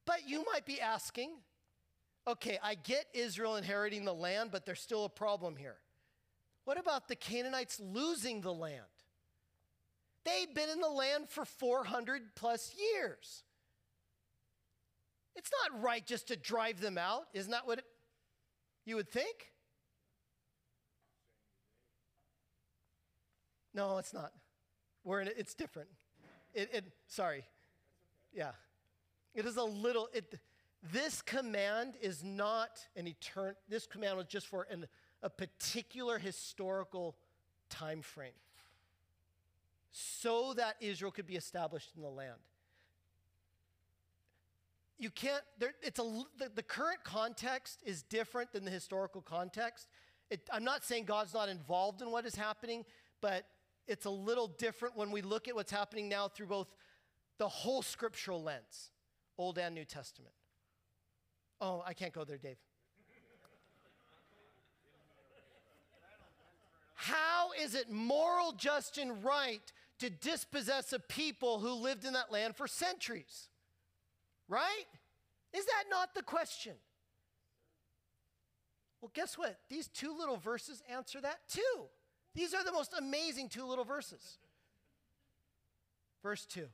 [0.05, 1.31] But you might be asking,
[2.29, 5.79] okay, I get Israel inheriting the land, but there's still a problem here.
[6.67, 8.85] What about the Canaanites losing the land?
[10.25, 13.43] They'd been in the land for 400 plus years.
[15.37, 17.25] It's not right just to drive them out.
[17.35, 17.85] Isn't that what it,
[18.87, 19.53] you would think?
[23.75, 24.33] No, it's not.
[25.03, 25.89] We're in it, it's different.
[26.55, 27.45] It, it, sorry.
[28.33, 28.53] Yeah.
[29.35, 30.39] It is a little, it,
[30.93, 34.87] this command is not an eternal, this command was just for an,
[35.23, 37.17] a particular historical
[37.69, 38.33] time frame
[39.97, 42.41] so that Israel could be established in the land.
[44.99, 49.87] you can't, there, it's a, the, the current context is different than the historical context.
[50.31, 52.85] It, I'm not saying God's not involved in what is happening,
[53.21, 53.47] but
[53.87, 56.67] it's a little different when we look at what's happening now through both
[57.39, 58.91] the whole scriptural lens,
[59.39, 60.35] Old and New Testament.
[61.61, 62.57] Oh, I can't go there, Dave.
[66.95, 72.33] How is it moral, just, and right to dispossess a people who lived in that
[72.33, 73.49] land for centuries?
[74.49, 74.87] Right?
[75.53, 76.75] Is that not the question?
[79.01, 79.59] Well, guess what?
[79.69, 81.85] These two little verses answer that too.
[82.35, 84.39] These are the most amazing two little verses.
[86.23, 86.67] Verse 2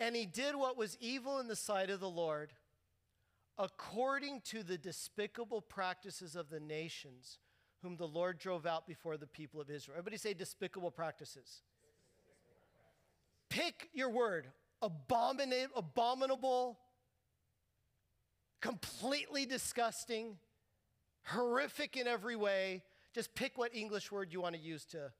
[0.00, 2.52] And he did what was evil in the sight of the Lord,
[3.58, 7.38] according to the despicable practices of the nations
[7.82, 9.96] whom the Lord drove out before the people of Israel.
[9.98, 11.62] Everybody say despicable practices.
[13.58, 14.46] Pick your word
[14.80, 16.78] abominable, abominable
[18.60, 20.38] completely disgusting,
[21.24, 22.84] horrific in every way.
[23.12, 25.10] Just pick what English word you want to use to.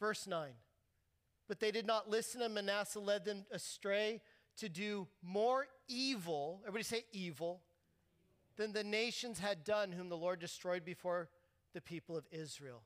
[0.00, 0.50] Verse 9.
[1.46, 4.20] But they did not listen, and Manasseh led them astray
[4.56, 6.60] to do more evil.
[6.62, 7.60] Everybody say evil
[8.56, 11.28] than the nations had done, whom the Lord destroyed before
[11.72, 12.82] the people of Israel.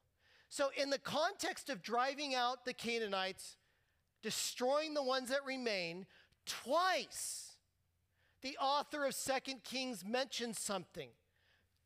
[0.52, 3.56] So, in the context of driving out the Canaanites,
[4.22, 6.04] destroying the ones that remain,
[6.44, 7.56] twice
[8.42, 11.08] the author of Second Kings mentions something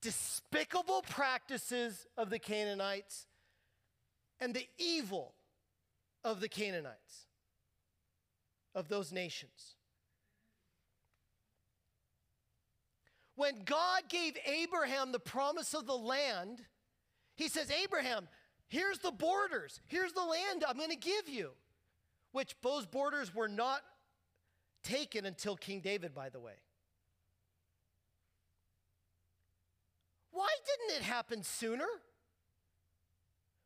[0.03, 3.29] despicable practices of the Canaanites
[4.41, 5.35] and the evil
[6.25, 7.27] of the Canaanites,
[8.75, 9.77] of those nations.
[13.37, 16.63] When God gave Abraham the promise of the land,
[17.37, 18.27] he says, Abraham,
[18.69, 21.51] here's the borders, here's the land I'm going to give you.
[22.33, 23.81] Which those borders were not
[24.83, 26.53] taken until King David, by the way.
[30.33, 31.87] Why didn't it happen sooner?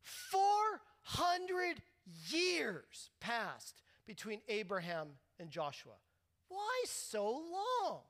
[0.03, 1.82] 400
[2.28, 5.09] years passed between Abraham
[5.40, 5.94] and Joshua.
[6.48, 8.01] Why so long?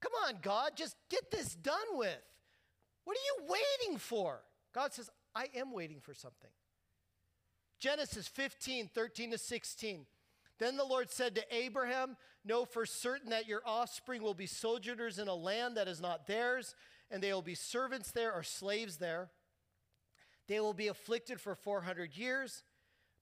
[0.00, 2.22] Come on, God, just get this done with.
[3.04, 4.40] What are you waiting for?
[4.74, 6.50] God says, I am waiting for something.
[7.78, 10.06] Genesis 15, 13 to 16.
[10.58, 15.18] Then the Lord said to Abraham, Know for certain that your offspring will be sojourners
[15.18, 16.74] in a land that is not theirs,
[17.10, 19.30] and they will be servants there or slaves there.
[20.46, 22.64] They will be afflicted for 400 years,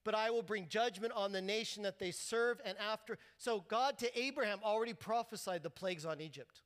[0.03, 2.59] but I will bring judgment on the nation that they serve.
[2.65, 6.61] And after, so God to Abraham already prophesied the plagues on Egypt.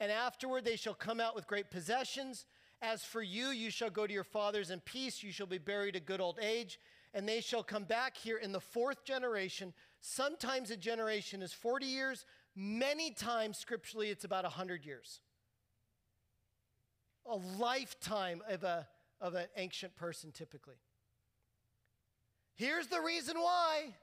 [0.00, 2.46] And afterward they shall come out with great possessions.
[2.82, 5.22] As for you, you shall go to your fathers in peace.
[5.22, 6.78] You shall be buried a good old age
[7.12, 9.72] and they shall come back here in the fourth generation.
[10.00, 12.24] Sometimes a generation is 40 years,
[12.54, 15.20] many times scripturally it's about 100 years.
[17.26, 18.86] A lifetime of, a,
[19.20, 20.76] of an ancient person, typically.
[22.54, 23.94] Here's the reason why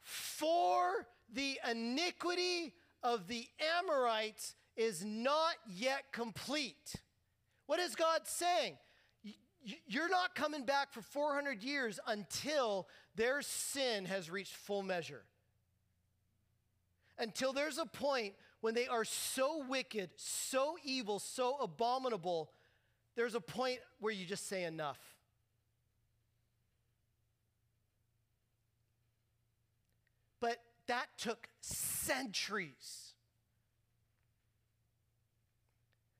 [0.00, 3.46] for the iniquity of the
[3.78, 6.94] Amorites is not yet complete.
[7.68, 8.78] What is God saying?
[9.86, 15.22] you're not coming back for 400 years until their sin has reached full measure.
[17.18, 22.50] Until there's a point when they are so wicked, so evil, so abominable,
[23.16, 24.98] there's a point where you just say enough.
[30.40, 33.07] But that took centuries.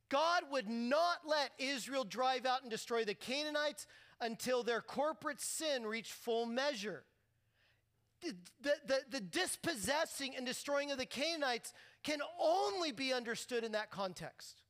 [0.08, 3.86] God would not let Israel drive out and destroy the Canaanites
[4.20, 7.04] until their corporate sin reached full measure.
[8.20, 8.34] The,
[8.86, 14.62] the, the, dispossessing and destroying of the Canaanites can only be understood in that context.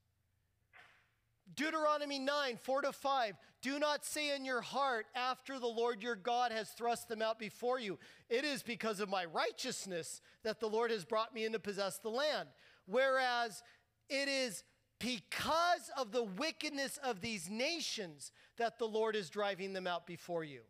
[1.55, 3.35] Deuteronomy 9, 4 to 5.
[3.63, 7.39] Do not say in your heart, after the Lord your God has thrust them out
[7.39, 11.53] before you, it is because of my righteousness that the Lord has brought me in
[11.53, 12.49] to possess the land.
[12.87, 13.63] Whereas
[14.09, 14.63] it is
[14.99, 20.45] because of the wickedness of these nations that the Lord is driving them out before
[20.45, 20.61] you.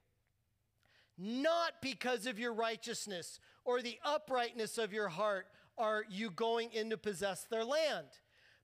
[1.17, 6.91] Not because of your righteousness or the uprightness of your heart are you going in
[6.91, 8.07] to possess their land.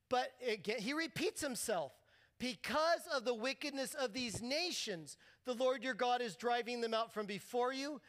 [0.09, 1.93] But again, he repeats himself.
[2.39, 7.15] Because of the wickedness of these nations, the Lord your God is driving them out
[7.15, 8.01] from before you.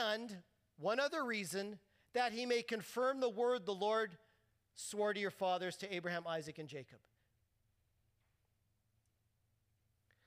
[0.00, 0.36] And
[0.78, 1.78] one other reason,
[2.14, 4.16] that he may confirm the word the Lord
[4.74, 6.98] swore to your fathers, to Abraham, Isaac, and Jacob.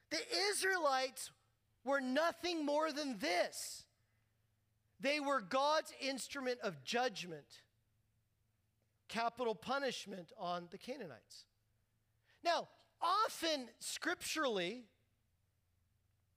[0.09, 0.19] The
[0.51, 1.31] Israelites
[1.83, 3.83] were nothing more than this.
[4.99, 7.61] They were God's instrument of judgment,
[9.07, 11.45] capital punishment on the Canaanites.
[12.43, 12.69] Now,
[13.01, 14.85] often scripturally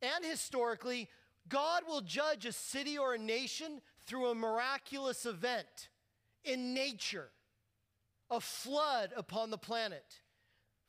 [0.03, 1.09] and historically,
[1.49, 5.89] God will judge a city or a nation through a miraculous event
[6.45, 7.31] in nature
[8.31, 10.21] a flood upon the planet,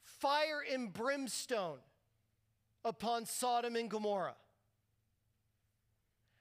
[0.03, 1.79] fire and brimstone
[2.83, 4.35] upon Sodom and Gomorrah.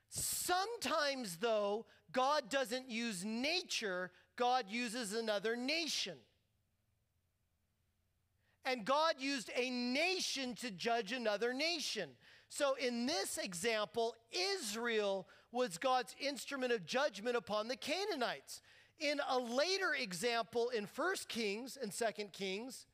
[0.09, 6.17] Sometimes, though, God doesn't use nature, God uses another nation.
[8.65, 12.11] And God used a nation to judge another nation.
[12.49, 18.61] So, in this example, Israel was God's instrument of judgment upon the Canaanites.
[19.01, 22.87] In a later example in 1 Kings and 2 Kings,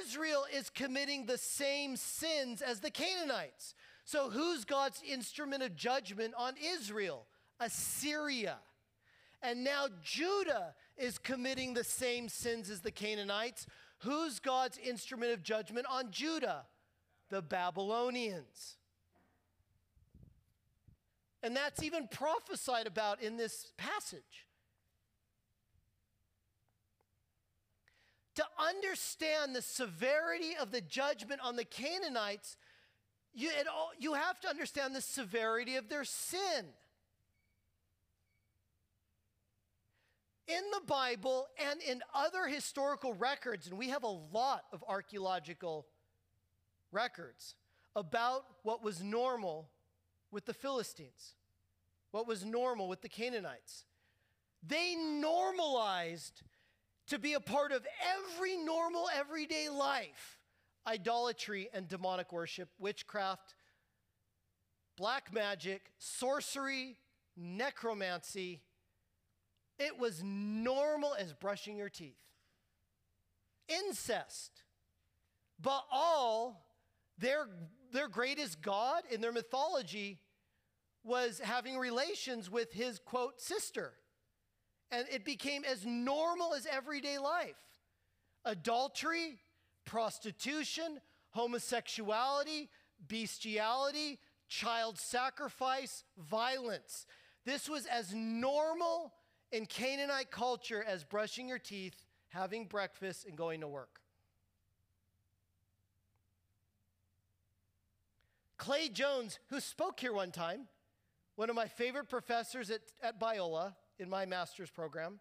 [0.00, 3.74] Israel is committing the same sins as the Canaanites.
[4.04, 7.26] So, who's God's instrument of judgment on Israel?
[7.60, 8.58] Assyria.
[9.42, 13.66] And now Judah is committing the same sins as the Canaanites.
[13.98, 16.64] Who's God's instrument of judgment on Judah?
[17.30, 18.77] The Babylonians.
[21.42, 24.46] And that's even prophesied about in this passage.
[28.34, 32.56] To understand the severity of the judgment on the Canaanites,
[33.34, 36.66] you, all, you have to understand the severity of their sin.
[40.48, 45.86] In the Bible and in other historical records, and we have a lot of archaeological
[46.90, 47.54] records
[47.94, 49.68] about what was normal
[50.30, 51.34] with the Philistines,
[52.10, 53.84] what was normal with the Canaanites.
[54.66, 56.42] They normalized
[57.08, 60.38] to be a part of every normal everyday life
[60.86, 63.54] idolatry and demonic worship, witchcraft,
[64.96, 66.96] black magic, sorcery,
[67.36, 68.62] necromancy.
[69.78, 72.22] It was normal as brushing your teeth.
[73.68, 74.62] Incest.
[75.60, 76.64] Baal,
[77.18, 77.48] their
[77.92, 80.18] their greatest god in their mythology
[81.04, 83.92] was having relations with his quote sister.
[84.90, 87.56] And it became as normal as everyday life.
[88.44, 89.38] Adultery,
[89.84, 92.68] prostitution, homosexuality,
[93.06, 94.18] bestiality,
[94.48, 97.06] child sacrifice, violence.
[97.44, 99.12] This was as normal
[99.52, 101.94] in Canaanite culture as brushing your teeth,
[102.28, 104.00] having breakfast, and going to work.
[108.58, 110.66] Clay Jones, who spoke here one time,
[111.36, 115.20] one of my favorite professors at, at Biola in my master's program,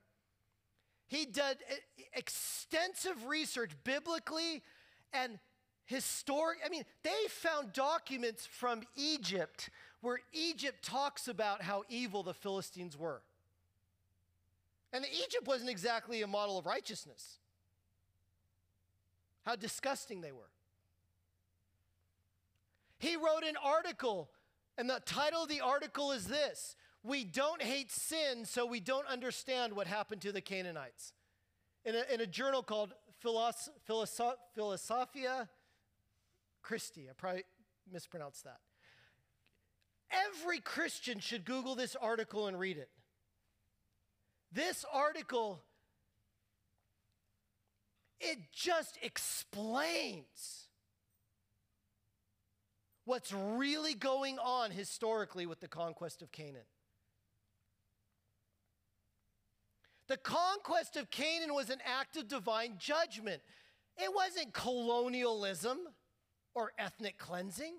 [1.07, 1.57] he did
[2.13, 4.63] extensive research biblically
[5.13, 5.39] and
[5.85, 6.57] historic.
[6.65, 9.69] I mean, they found documents from Egypt
[10.01, 13.21] where Egypt talks about how evil the Philistines were.
[14.91, 17.37] And Egypt wasn't exactly a model of righteousness,
[19.45, 20.49] how disgusting they were.
[22.99, 24.29] He wrote an article,
[24.77, 29.07] and the title of the article is this We don't hate sin, so we don't
[29.07, 31.13] understand what happened to the Canaanites.
[31.85, 35.47] In a, in a journal called Philos- Philosoph- Philosophia
[36.61, 37.43] Christi, I probably
[37.91, 38.59] mispronounced that.
[40.09, 42.89] Every Christian should Google this article and read it.
[44.51, 45.61] This article,
[48.19, 50.66] it just explains
[53.07, 56.65] what's really going on historically with the conquest of Canaan.
[60.09, 63.41] The conquest of Canaan was an act of divine judgment.
[63.97, 65.77] It wasn't colonialism
[66.53, 67.75] or ethnic cleansing.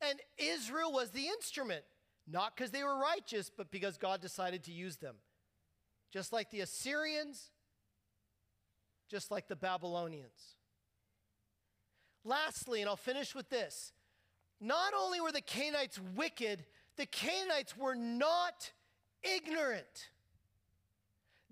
[0.00, 1.84] And Israel was the instrument,
[2.30, 5.16] not because they were righteous, but because God decided to use them.
[6.12, 7.50] Just like the Assyrians,
[9.10, 10.57] just like the Babylonians.
[12.24, 13.92] Lastly, and I'll finish with this
[14.60, 16.64] not only were the Canaanites wicked,
[16.96, 18.72] the Canaanites were not
[19.22, 20.10] ignorant.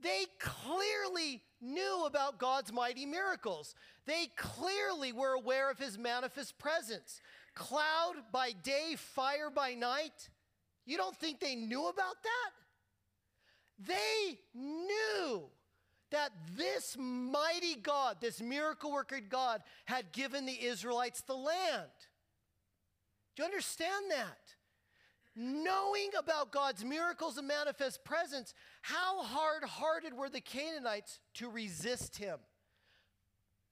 [0.01, 3.75] They clearly knew about God's mighty miracles.
[4.07, 7.21] They clearly were aware of his manifest presence.
[7.55, 10.29] Cloud by day, fire by night.
[10.85, 12.51] You don't think they knew about that?
[13.79, 15.49] They knew
[16.11, 21.91] that this mighty God, this miracle worker God, had given the Israelites the land.
[23.35, 24.39] Do you understand that?
[25.35, 32.17] Knowing about God's miracles and manifest presence, how hard hearted were the Canaanites to resist
[32.17, 32.39] him?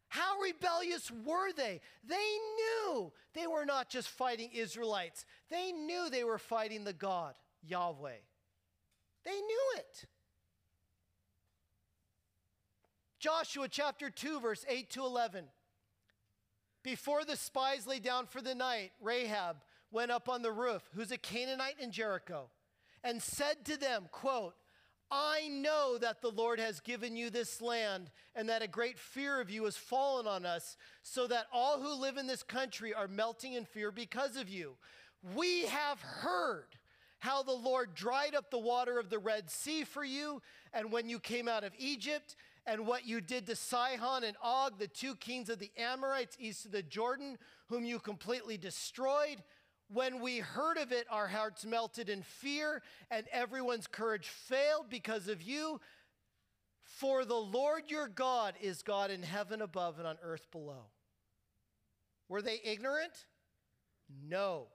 [0.08, 1.80] How rebellious were they?
[2.06, 2.14] They
[2.56, 7.34] knew they were not just fighting Israelites, they knew they were fighting the God,
[7.66, 8.12] Yahweh.
[9.24, 10.04] They knew it.
[13.24, 15.46] Joshua chapter 2, verse 8 to 11.
[16.82, 19.56] Before the spies lay down for the night, Rahab
[19.90, 22.50] went up on the roof, who's a Canaanite in Jericho,
[23.02, 24.52] and said to them, quote,
[25.10, 29.40] I know that the Lord has given you this land and that a great fear
[29.40, 33.08] of you has fallen on us, so that all who live in this country are
[33.08, 34.74] melting in fear because of you.
[35.34, 36.76] We have heard
[37.20, 40.42] how the Lord dried up the water of the Red Sea for you,
[40.74, 44.78] and when you came out of Egypt, and what you did to Sihon and Og,
[44.78, 47.38] the two kings of the Amorites east of the Jordan,
[47.68, 49.42] whom you completely destroyed.
[49.88, 55.28] When we heard of it, our hearts melted in fear, and everyone's courage failed because
[55.28, 55.80] of you.
[56.84, 60.86] For the Lord your God is God in heaven above and on earth below.
[62.28, 63.26] Were they ignorant?
[64.26, 64.68] No.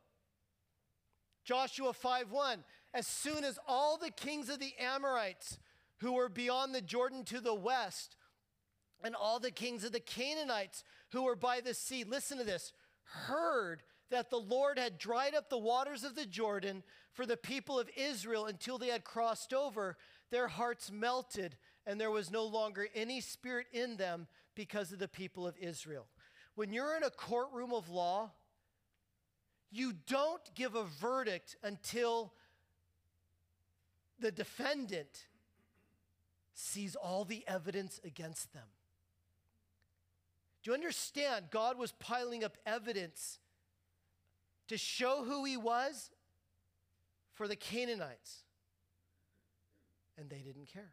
[1.44, 2.64] Joshua 5 1.
[2.94, 5.58] As soon as all the kings of the Amorites
[6.00, 8.16] who were beyond the Jordan to the west,
[9.04, 12.74] and all the kings of the Canaanites who were by the sea, listen to this,
[13.04, 16.84] heard that the Lord had dried up the waters of the Jordan
[17.14, 19.98] for the people of Israel until they had crossed over,
[20.32, 25.08] their hearts melted, and there was no longer any spirit in them because of the
[25.08, 26.08] people of Israel.
[26.56, 28.32] When you're in a courtroom of law,
[29.72, 32.34] you don't give a verdict until
[34.20, 35.28] the defendant
[36.60, 38.68] sees all the evidence against them.
[40.62, 41.46] Do you understand?
[41.52, 43.40] God was piling up evidence
[44.68, 46.12] to show who he was
[47.34, 48.44] for the Canaanites,
[50.18, 50.92] and they didn't care.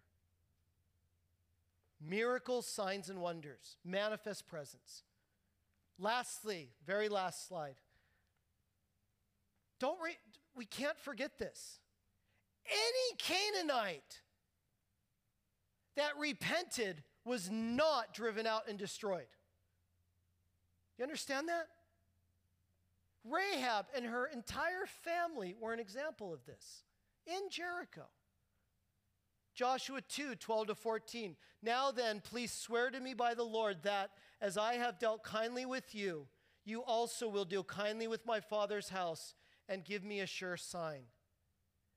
[2.01, 5.03] Miracles, signs, and wonders, manifest presence.
[5.99, 7.81] Lastly, very last slide.
[9.81, 10.19] Don't re-
[10.55, 11.81] we can't forget this.
[12.67, 14.21] Any Canaanite
[15.97, 19.27] that repented was not driven out and destroyed.
[20.99, 21.69] You understand that?
[23.25, 26.85] Rahab and her entire family were an example of this
[27.27, 28.07] in Jericho.
[29.55, 31.37] Joshua 2 12 to 14.
[31.63, 35.65] Now then, please swear to me by the Lord that as I have dealt kindly
[35.65, 36.27] with you,
[36.65, 39.35] you also will deal kindly with my father's house
[39.69, 41.03] and give me a sure sign.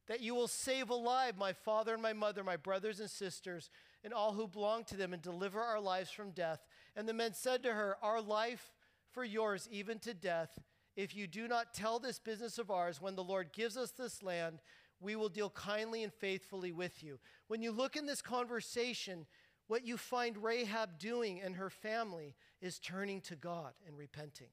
[0.08, 3.70] That you will save alive my father and my mother, my brothers and sisters,
[4.04, 6.66] and all who belong to them, and deliver our lives from death.
[6.96, 8.72] And the men said to her, Our life
[9.12, 10.58] for yours, even to death.
[10.96, 14.22] If you do not tell this business of ours, when the Lord gives us this
[14.22, 14.60] land,
[15.00, 17.20] we will deal kindly and faithfully with you.
[17.48, 19.26] When you look in this conversation,
[19.68, 24.50] what you find Rahab doing and her family is turning to God and repenting.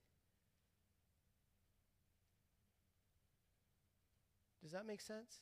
[4.62, 5.40] Does that make sense?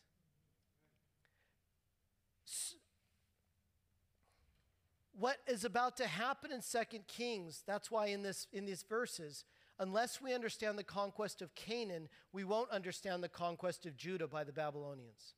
[5.18, 9.44] What is about to happen in Second Kings, that's why in, this, in these verses,
[9.78, 14.44] unless we understand the conquest of Canaan, we won't understand the conquest of Judah by
[14.44, 15.34] the Babylonians.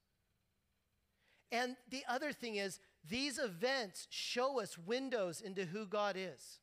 [1.53, 6.59] And the other thing is, these events show us windows into who God is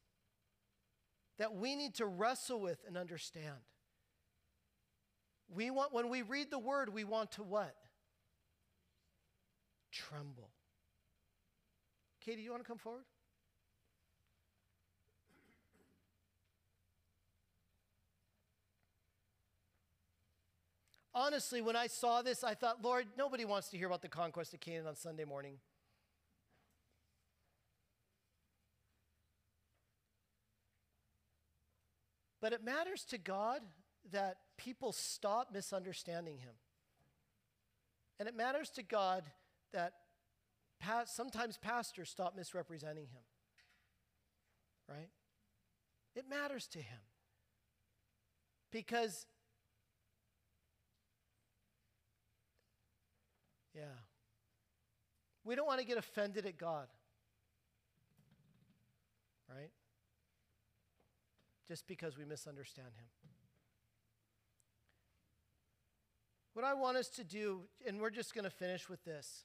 [1.40, 3.58] that we need to wrestle with and understand.
[5.50, 7.76] We want, when we read the word, we want to what?
[9.92, 10.53] Tremble.
[12.24, 13.04] Katie, you want to come forward?
[21.14, 24.54] Honestly, when I saw this, I thought, Lord, nobody wants to hear about the conquest
[24.54, 25.58] of Canaan on Sunday morning.
[32.42, 33.62] But it matters to God
[34.12, 36.54] that people stop misunderstanding Him.
[38.20, 39.24] And it matters to God
[39.72, 39.94] that
[41.06, 43.22] sometimes pastors stop misrepresenting him.
[44.90, 45.10] Right?
[46.16, 47.00] It matters to him.
[48.72, 49.26] Because,
[53.76, 53.84] yeah,
[55.44, 56.88] we don't want to get offended at God.
[59.50, 59.72] Right?
[61.68, 63.06] Just because we misunderstand him.
[66.54, 69.44] What I want us to do, and we're just going to finish with this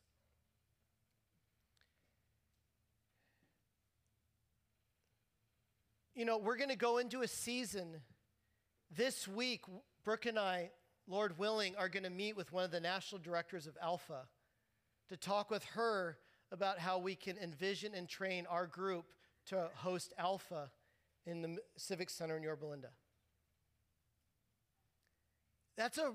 [6.19, 8.01] you know, we're going to go into a season
[8.91, 9.63] this week.
[10.03, 10.73] Brooke and I,
[11.07, 14.27] Lord willing, are going to meet with one of the national directors of Alpha
[15.11, 16.19] to talk with her
[16.51, 19.05] about how we can envision and train our group
[19.47, 20.73] to host Alpha
[21.25, 22.89] in the Civic Center in Yorba Linda.
[25.77, 26.13] That's a,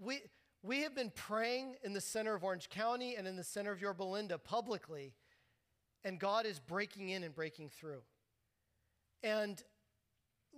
[0.00, 0.20] we,
[0.62, 3.80] we have been praying in the center of Orange County and in the center of
[3.80, 5.12] Yorba Linda publicly,
[6.04, 8.02] and God is breaking in and breaking through.
[9.24, 9.60] And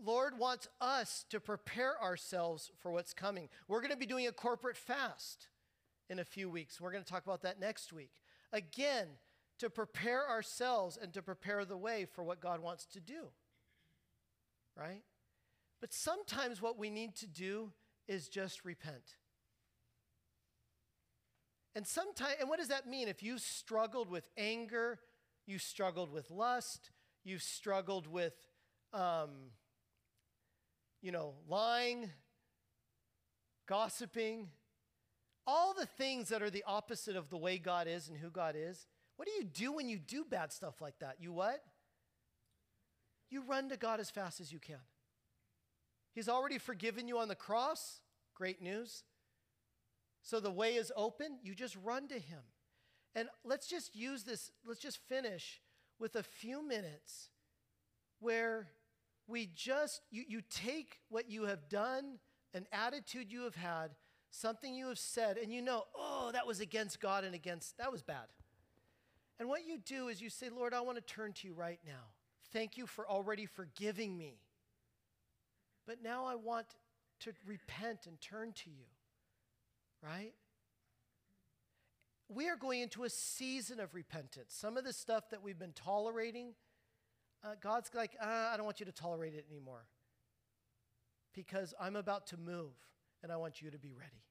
[0.04, 3.48] Lord wants us to prepare ourselves for what's coming.
[3.68, 5.48] We're going to be doing a corporate fast
[6.10, 6.80] in a few weeks.
[6.80, 8.10] We're going to talk about that next week.
[8.52, 9.06] Again,
[9.60, 13.28] to prepare ourselves and to prepare the way for what God wants to do.
[14.76, 15.02] Right?
[15.80, 17.72] But sometimes what we need to do
[18.08, 19.16] is just repent.
[21.74, 23.06] And sometimes, and what does that mean?
[23.06, 24.98] If you've struggled with anger,
[25.46, 26.90] you've struggled with lust,
[27.24, 28.34] you've struggled with,
[28.96, 29.30] um,
[31.02, 32.10] you know, lying,
[33.68, 34.48] gossiping,
[35.46, 38.54] all the things that are the opposite of the way God is and who God
[38.58, 38.86] is.
[39.16, 41.16] What do you do when you do bad stuff like that?
[41.20, 41.62] You what?
[43.30, 44.80] You run to God as fast as you can.
[46.14, 48.00] He's already forgiven you on the cross.
[48.34, 49.04] Great news.
[50.22, 51.38] So the way is open.
[51.42, 52.40] You just run to Him.
[53.14, 55.60] And let's just use this, let's just finish
[55.98, 57.28] with a few minutes
[58.20, 58.68] where
[59.26, 62.18] we just, you, you take what you have done,
[62.54, 63.90] an attitude you have had,
[64.30, 67.90] something you have said, and you know, oh, that was against God and against, that
[67.90, 68.26] was bad.
[69.38, 71.80] And what you do is you say, Lord, I want to turn to you right
[71.84, 72.12] now.
[72.52, 74.38] Thank you for already forgiving me.
[75.86, 76.66] But now I want
[77.20, 78.86] to repent and turn to you,
[80.02, 80.32] right?
[82.28, 84.54] We are going into a season of repentance.
[84.54, 86.54] Some of the stuff that we've been tolerating,
[87.46, 89.84] uh, God's like, uh, I don't want you to tolerate it anymore
[91.32, 92.72] because I'm about to move
[93.22, 94.24] and I want you to be ready.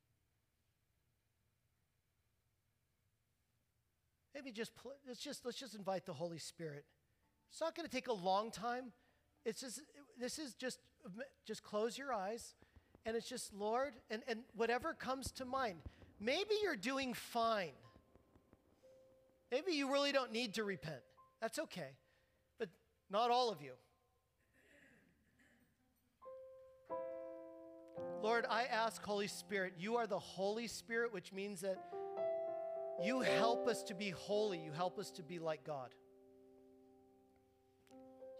[4.34, 6.84] Maybe just pl- let's just let's just invite the Holy Spirit.
[7.50, 8.92] It's not going to take a long time.
[9.46, 9.80] It's just
[10.20, 10.80] this is just
[11.46, 12.54] just close your eyes
[13.06, 15.78] and it's just Lord and, and whatever comes to mind.
[16.20, 17.72] Maybe you're doing fine.
[19.52, 21.02] Maybe you really don't need to repent.
[21.40, 21.92] That's okay.
[23.10, 23.74] Not all of you.
[28.22, 31.78] Lord, I ask, Holy Spirit, you are the Holy Spirit, which means that
[33.04, 34.58] you help us to be holy.
[34.58, 35.94] You help us to be like God.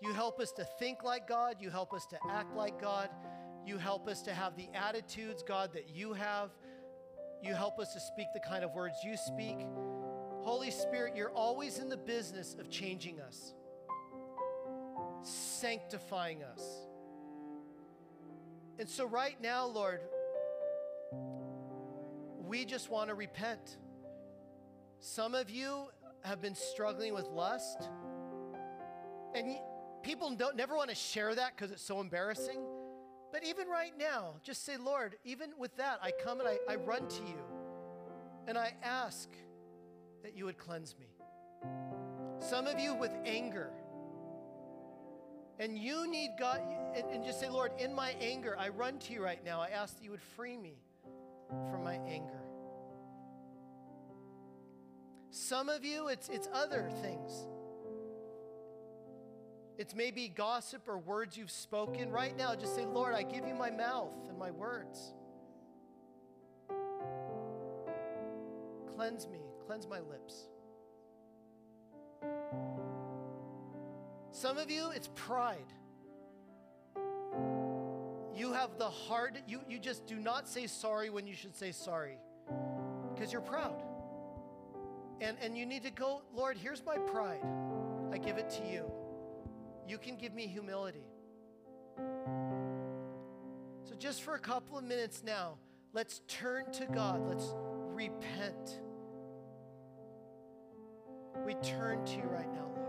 [0.02, 1.58] You help us to think like God.
[1.60, 3.10] You help us to act like God.
[3.66, 6.52] You help us to have the attitudes, God, that you have.
[7.42, 9.58] You help us to speak the kind of words you speak.
[10.42, 13.54] Holy Spirit, you're always in the business of changing us,
[15.28, 16.64] sanctifying us.
[18.78, 20.02] And so, right now, Lord,
[22.46, 23.78] we just want to repent.
[25.00, 25.86] Some of you
[26.24, 27.90] have been struggling with lust,
[29.34, 29.56] and
[30.04, 32.60] people don't never want to share that because it's so embarrassing.
[33.32, 36.76] But even right now, just say, Lord, even with that, I come and I, I
[36.76, 37.40] run to you
[38.48, 39.30] and I ask
[40.24, 41.08] that you would cleanse me.
[42.40, 43.72] Some of you with anger,
[45.60, 46.62] and you need God,
[46.96, 49.62] and, and just say, Lord, in my anger, I run to you right now.
[49.62, 50.78] I ask that you would free me
[51.72, 52.42] from my anger.
[55.32, 57.32] Some of you, it's, it's other things.
[59.78, 62.10] It's maybe gossip or words you've spoken.
[62.10, 65.14] Right now, just say, Lord, I give you my mouth and my words.
[68.96, 70.48] Cleanse me, cleanse my lips.
[74.36, 75.72] Some of you, it's pride.
[78.36, 81.72] You have the heart, you, you just do not say sorry when you should say
[81.72, 82.18] sorry
[83.14, 83.82] because you're proud.
[85.22, 87.46] And, and you need to go, Lord, here's my pride.
[88.12, 88.92] I give it to you.
[89.88, 91.06] You can give me humility.
[93.86, 95.60] So, just for a couple of minutes now,
[95.94, 97.26] let's turn to God.
[97.26, 97.54] Let's
[97.94, 98.82] repent.
[101.46, 102.85] We turn to you right now, Lord.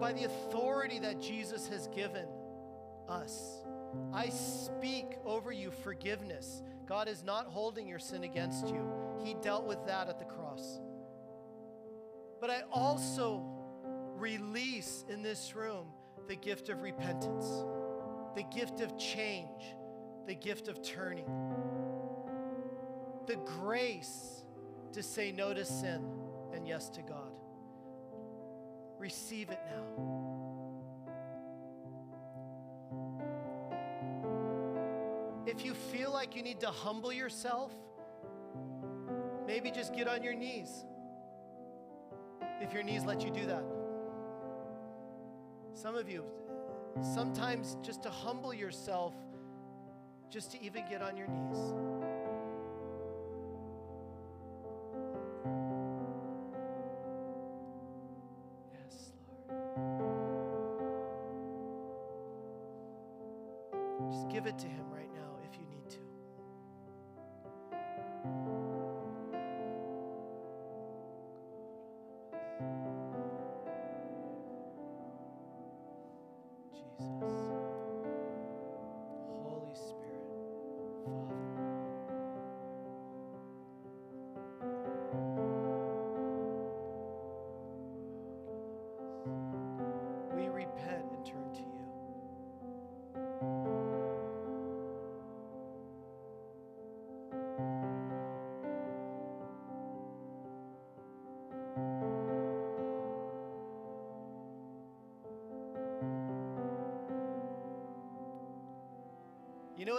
[0.00, 2.26] By the authority that Jesus has given
[3.08, 3.62] us,
[4.12, 6.62] I speak over you forgiveness.
[6.86, 8.90] God is not holding your sin against you,
[9.24, 10.80] He dealt with that at the cross.
[12.40, 13.44] But I also
[14.16, 15.88] release in this room
[16.28, 17.46] the gift of repentance,
[18.34, 19.74] the gift of change,
[20.26, 21.26] the gift of turning,
[23.26, 24.44] the grace
[24.92, 26.04] to say no to sin
[26.52, 27.32] and yes to God.
[29.00, 29.82] Receive it now.
[35.46, 37.72] If you feel like you need to humble yourself,
[39.46, 40.84] maybe just get on your knees.
[42.60, 43.64] If your knees let you do that.
[45.72, 46.24] Some of you,
[47.00, 49.14] sometimes just to humble yourself,
[50.28, 51.99] just to even get on your knees.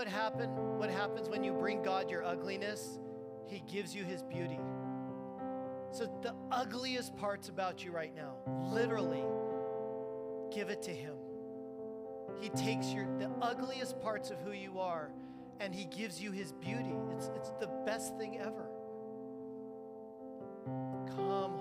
[0.02, 0.52] What happened?
[0.80, 2.98] What happens when you bring God your ugliness?
[3.46, 4.60] He gives you his beauty.
[5.92, 8.34] So the ugliest parts about you right now,
[8.74, 9.24] literally,
[10.52, 11.14] give it to him.
[12.40, 15.12] He takes your the ugliest parts of who you are
[15.60, 16.96] and he gives you his beauty.
[17.12, 18.66] It's it's the best thing ever.
[21.16, 21.60] Come,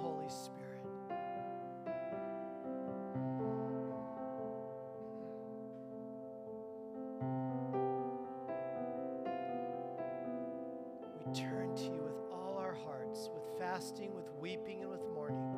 [13.81, 15.55] fasting, with weeping, and with mourning.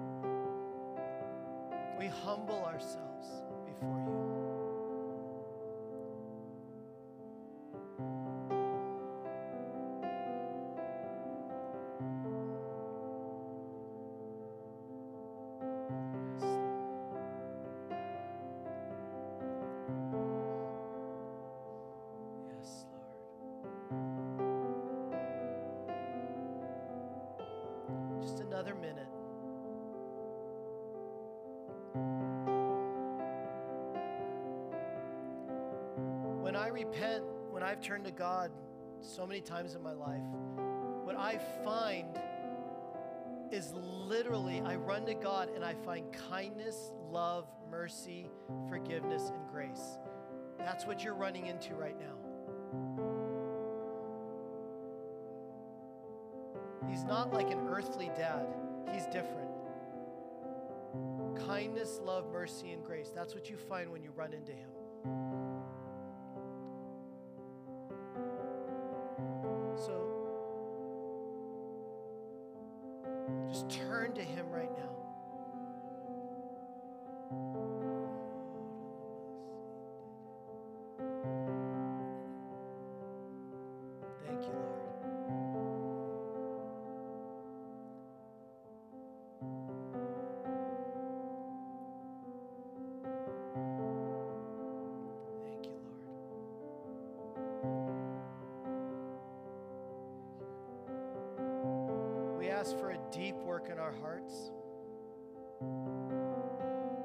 [1.98, 4.31] We humble ourselves before you.
[36.72, 38.50] Repent, when I've turned to God
[39.00, 40.22] so many times in my life,
[41.04, 42.18] what I find
[43.50, 48.30] is literally I run to God and I find kindness, love, mercy,
[48.68, 49.98] forgiveness, and grace.
[50.58, 52.16] That's what you're running into right now.
[56.88, 58.46] He's not like an earthly dad,
[58.92, 59.50] he's different.
[61.46, 63.10] Kindness, love, mercy, and grace.
[63.14, 64.68] That's what you find when you run into him.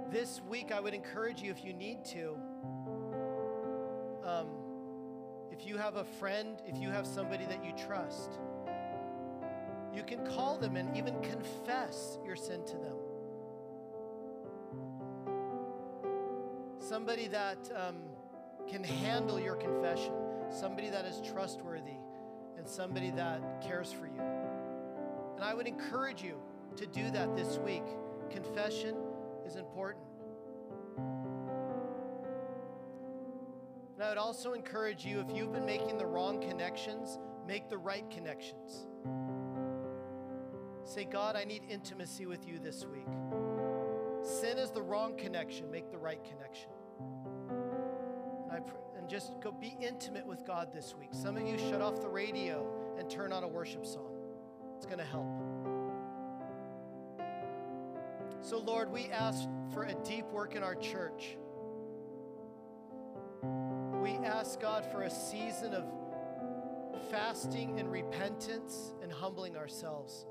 [0.10, 2.38] This week, I would encourage you, if you need to,
[4.24, 4.48] um,
[5.52, 8.40] if you have a friend, if you have somebody that you trust,
[9.94, 12.96] you can call them and even confess your sin to them.
[16.80, 17.98] Somebody that um,
[18.66, 20.14] can handle your confession,
[20.50, 21.98] somebody that is trustworthy,
[22.58, 24.22] and somebody that cares for you.
[25.36, 26.38] And I would encourage you
[26.78, 27.84] to do that this week.
[28.30, 28.96] Confession
[29.48, 30.04] is important.
[33.96, 37.18] And I would also encourage you if you've been making the wrong connections,
[37.48, 38.86] make the right connections.
[40.84, 43.08] Say, God, I need intimacy with you this week.
[44.22, 46.70] Sin is the wrong connection, make the right connection.
[48.52, 51.10] And, pr- and just go be intimate with God this week.
[51.12, 54.12] Some of you shut off the radio and turn on a worship song.
[54.76, 55.37] It's going to help.
[58.48, 61.36] So, Lord, we ask for a deep work in our church.
[64.02, 65.84] We ask God for a season of
[67.12, 70.26] fasting and repentance and humbling ourselves.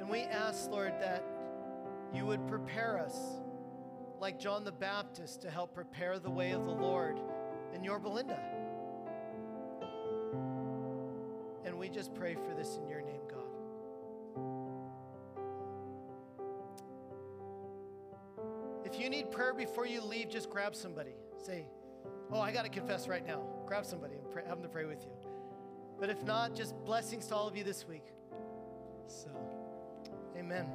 [0.00, 1.24] And we ask, Lord, that
[2.12, 3.16] you would prepare us
[4.18, 7.20] like John the Baptist to help prepare the way of the Lord
[7.72, 8.40] in Yorba Linda.
[11.64, 13.20] And we just pray for this in your name,
[19.58, 21.14] before you leave, just grab somebody.
[21.44, 21.66] Say,
[22.30, 23.42] Oh, I got to confess right now.
[23.66, 25.12] Grab somebody and pray, have them to pray with you.
[25.98, 28.04] But if not, just blessings to all of you this week.
[29.06, 29.30] So,
[30.36, 30.66] amen.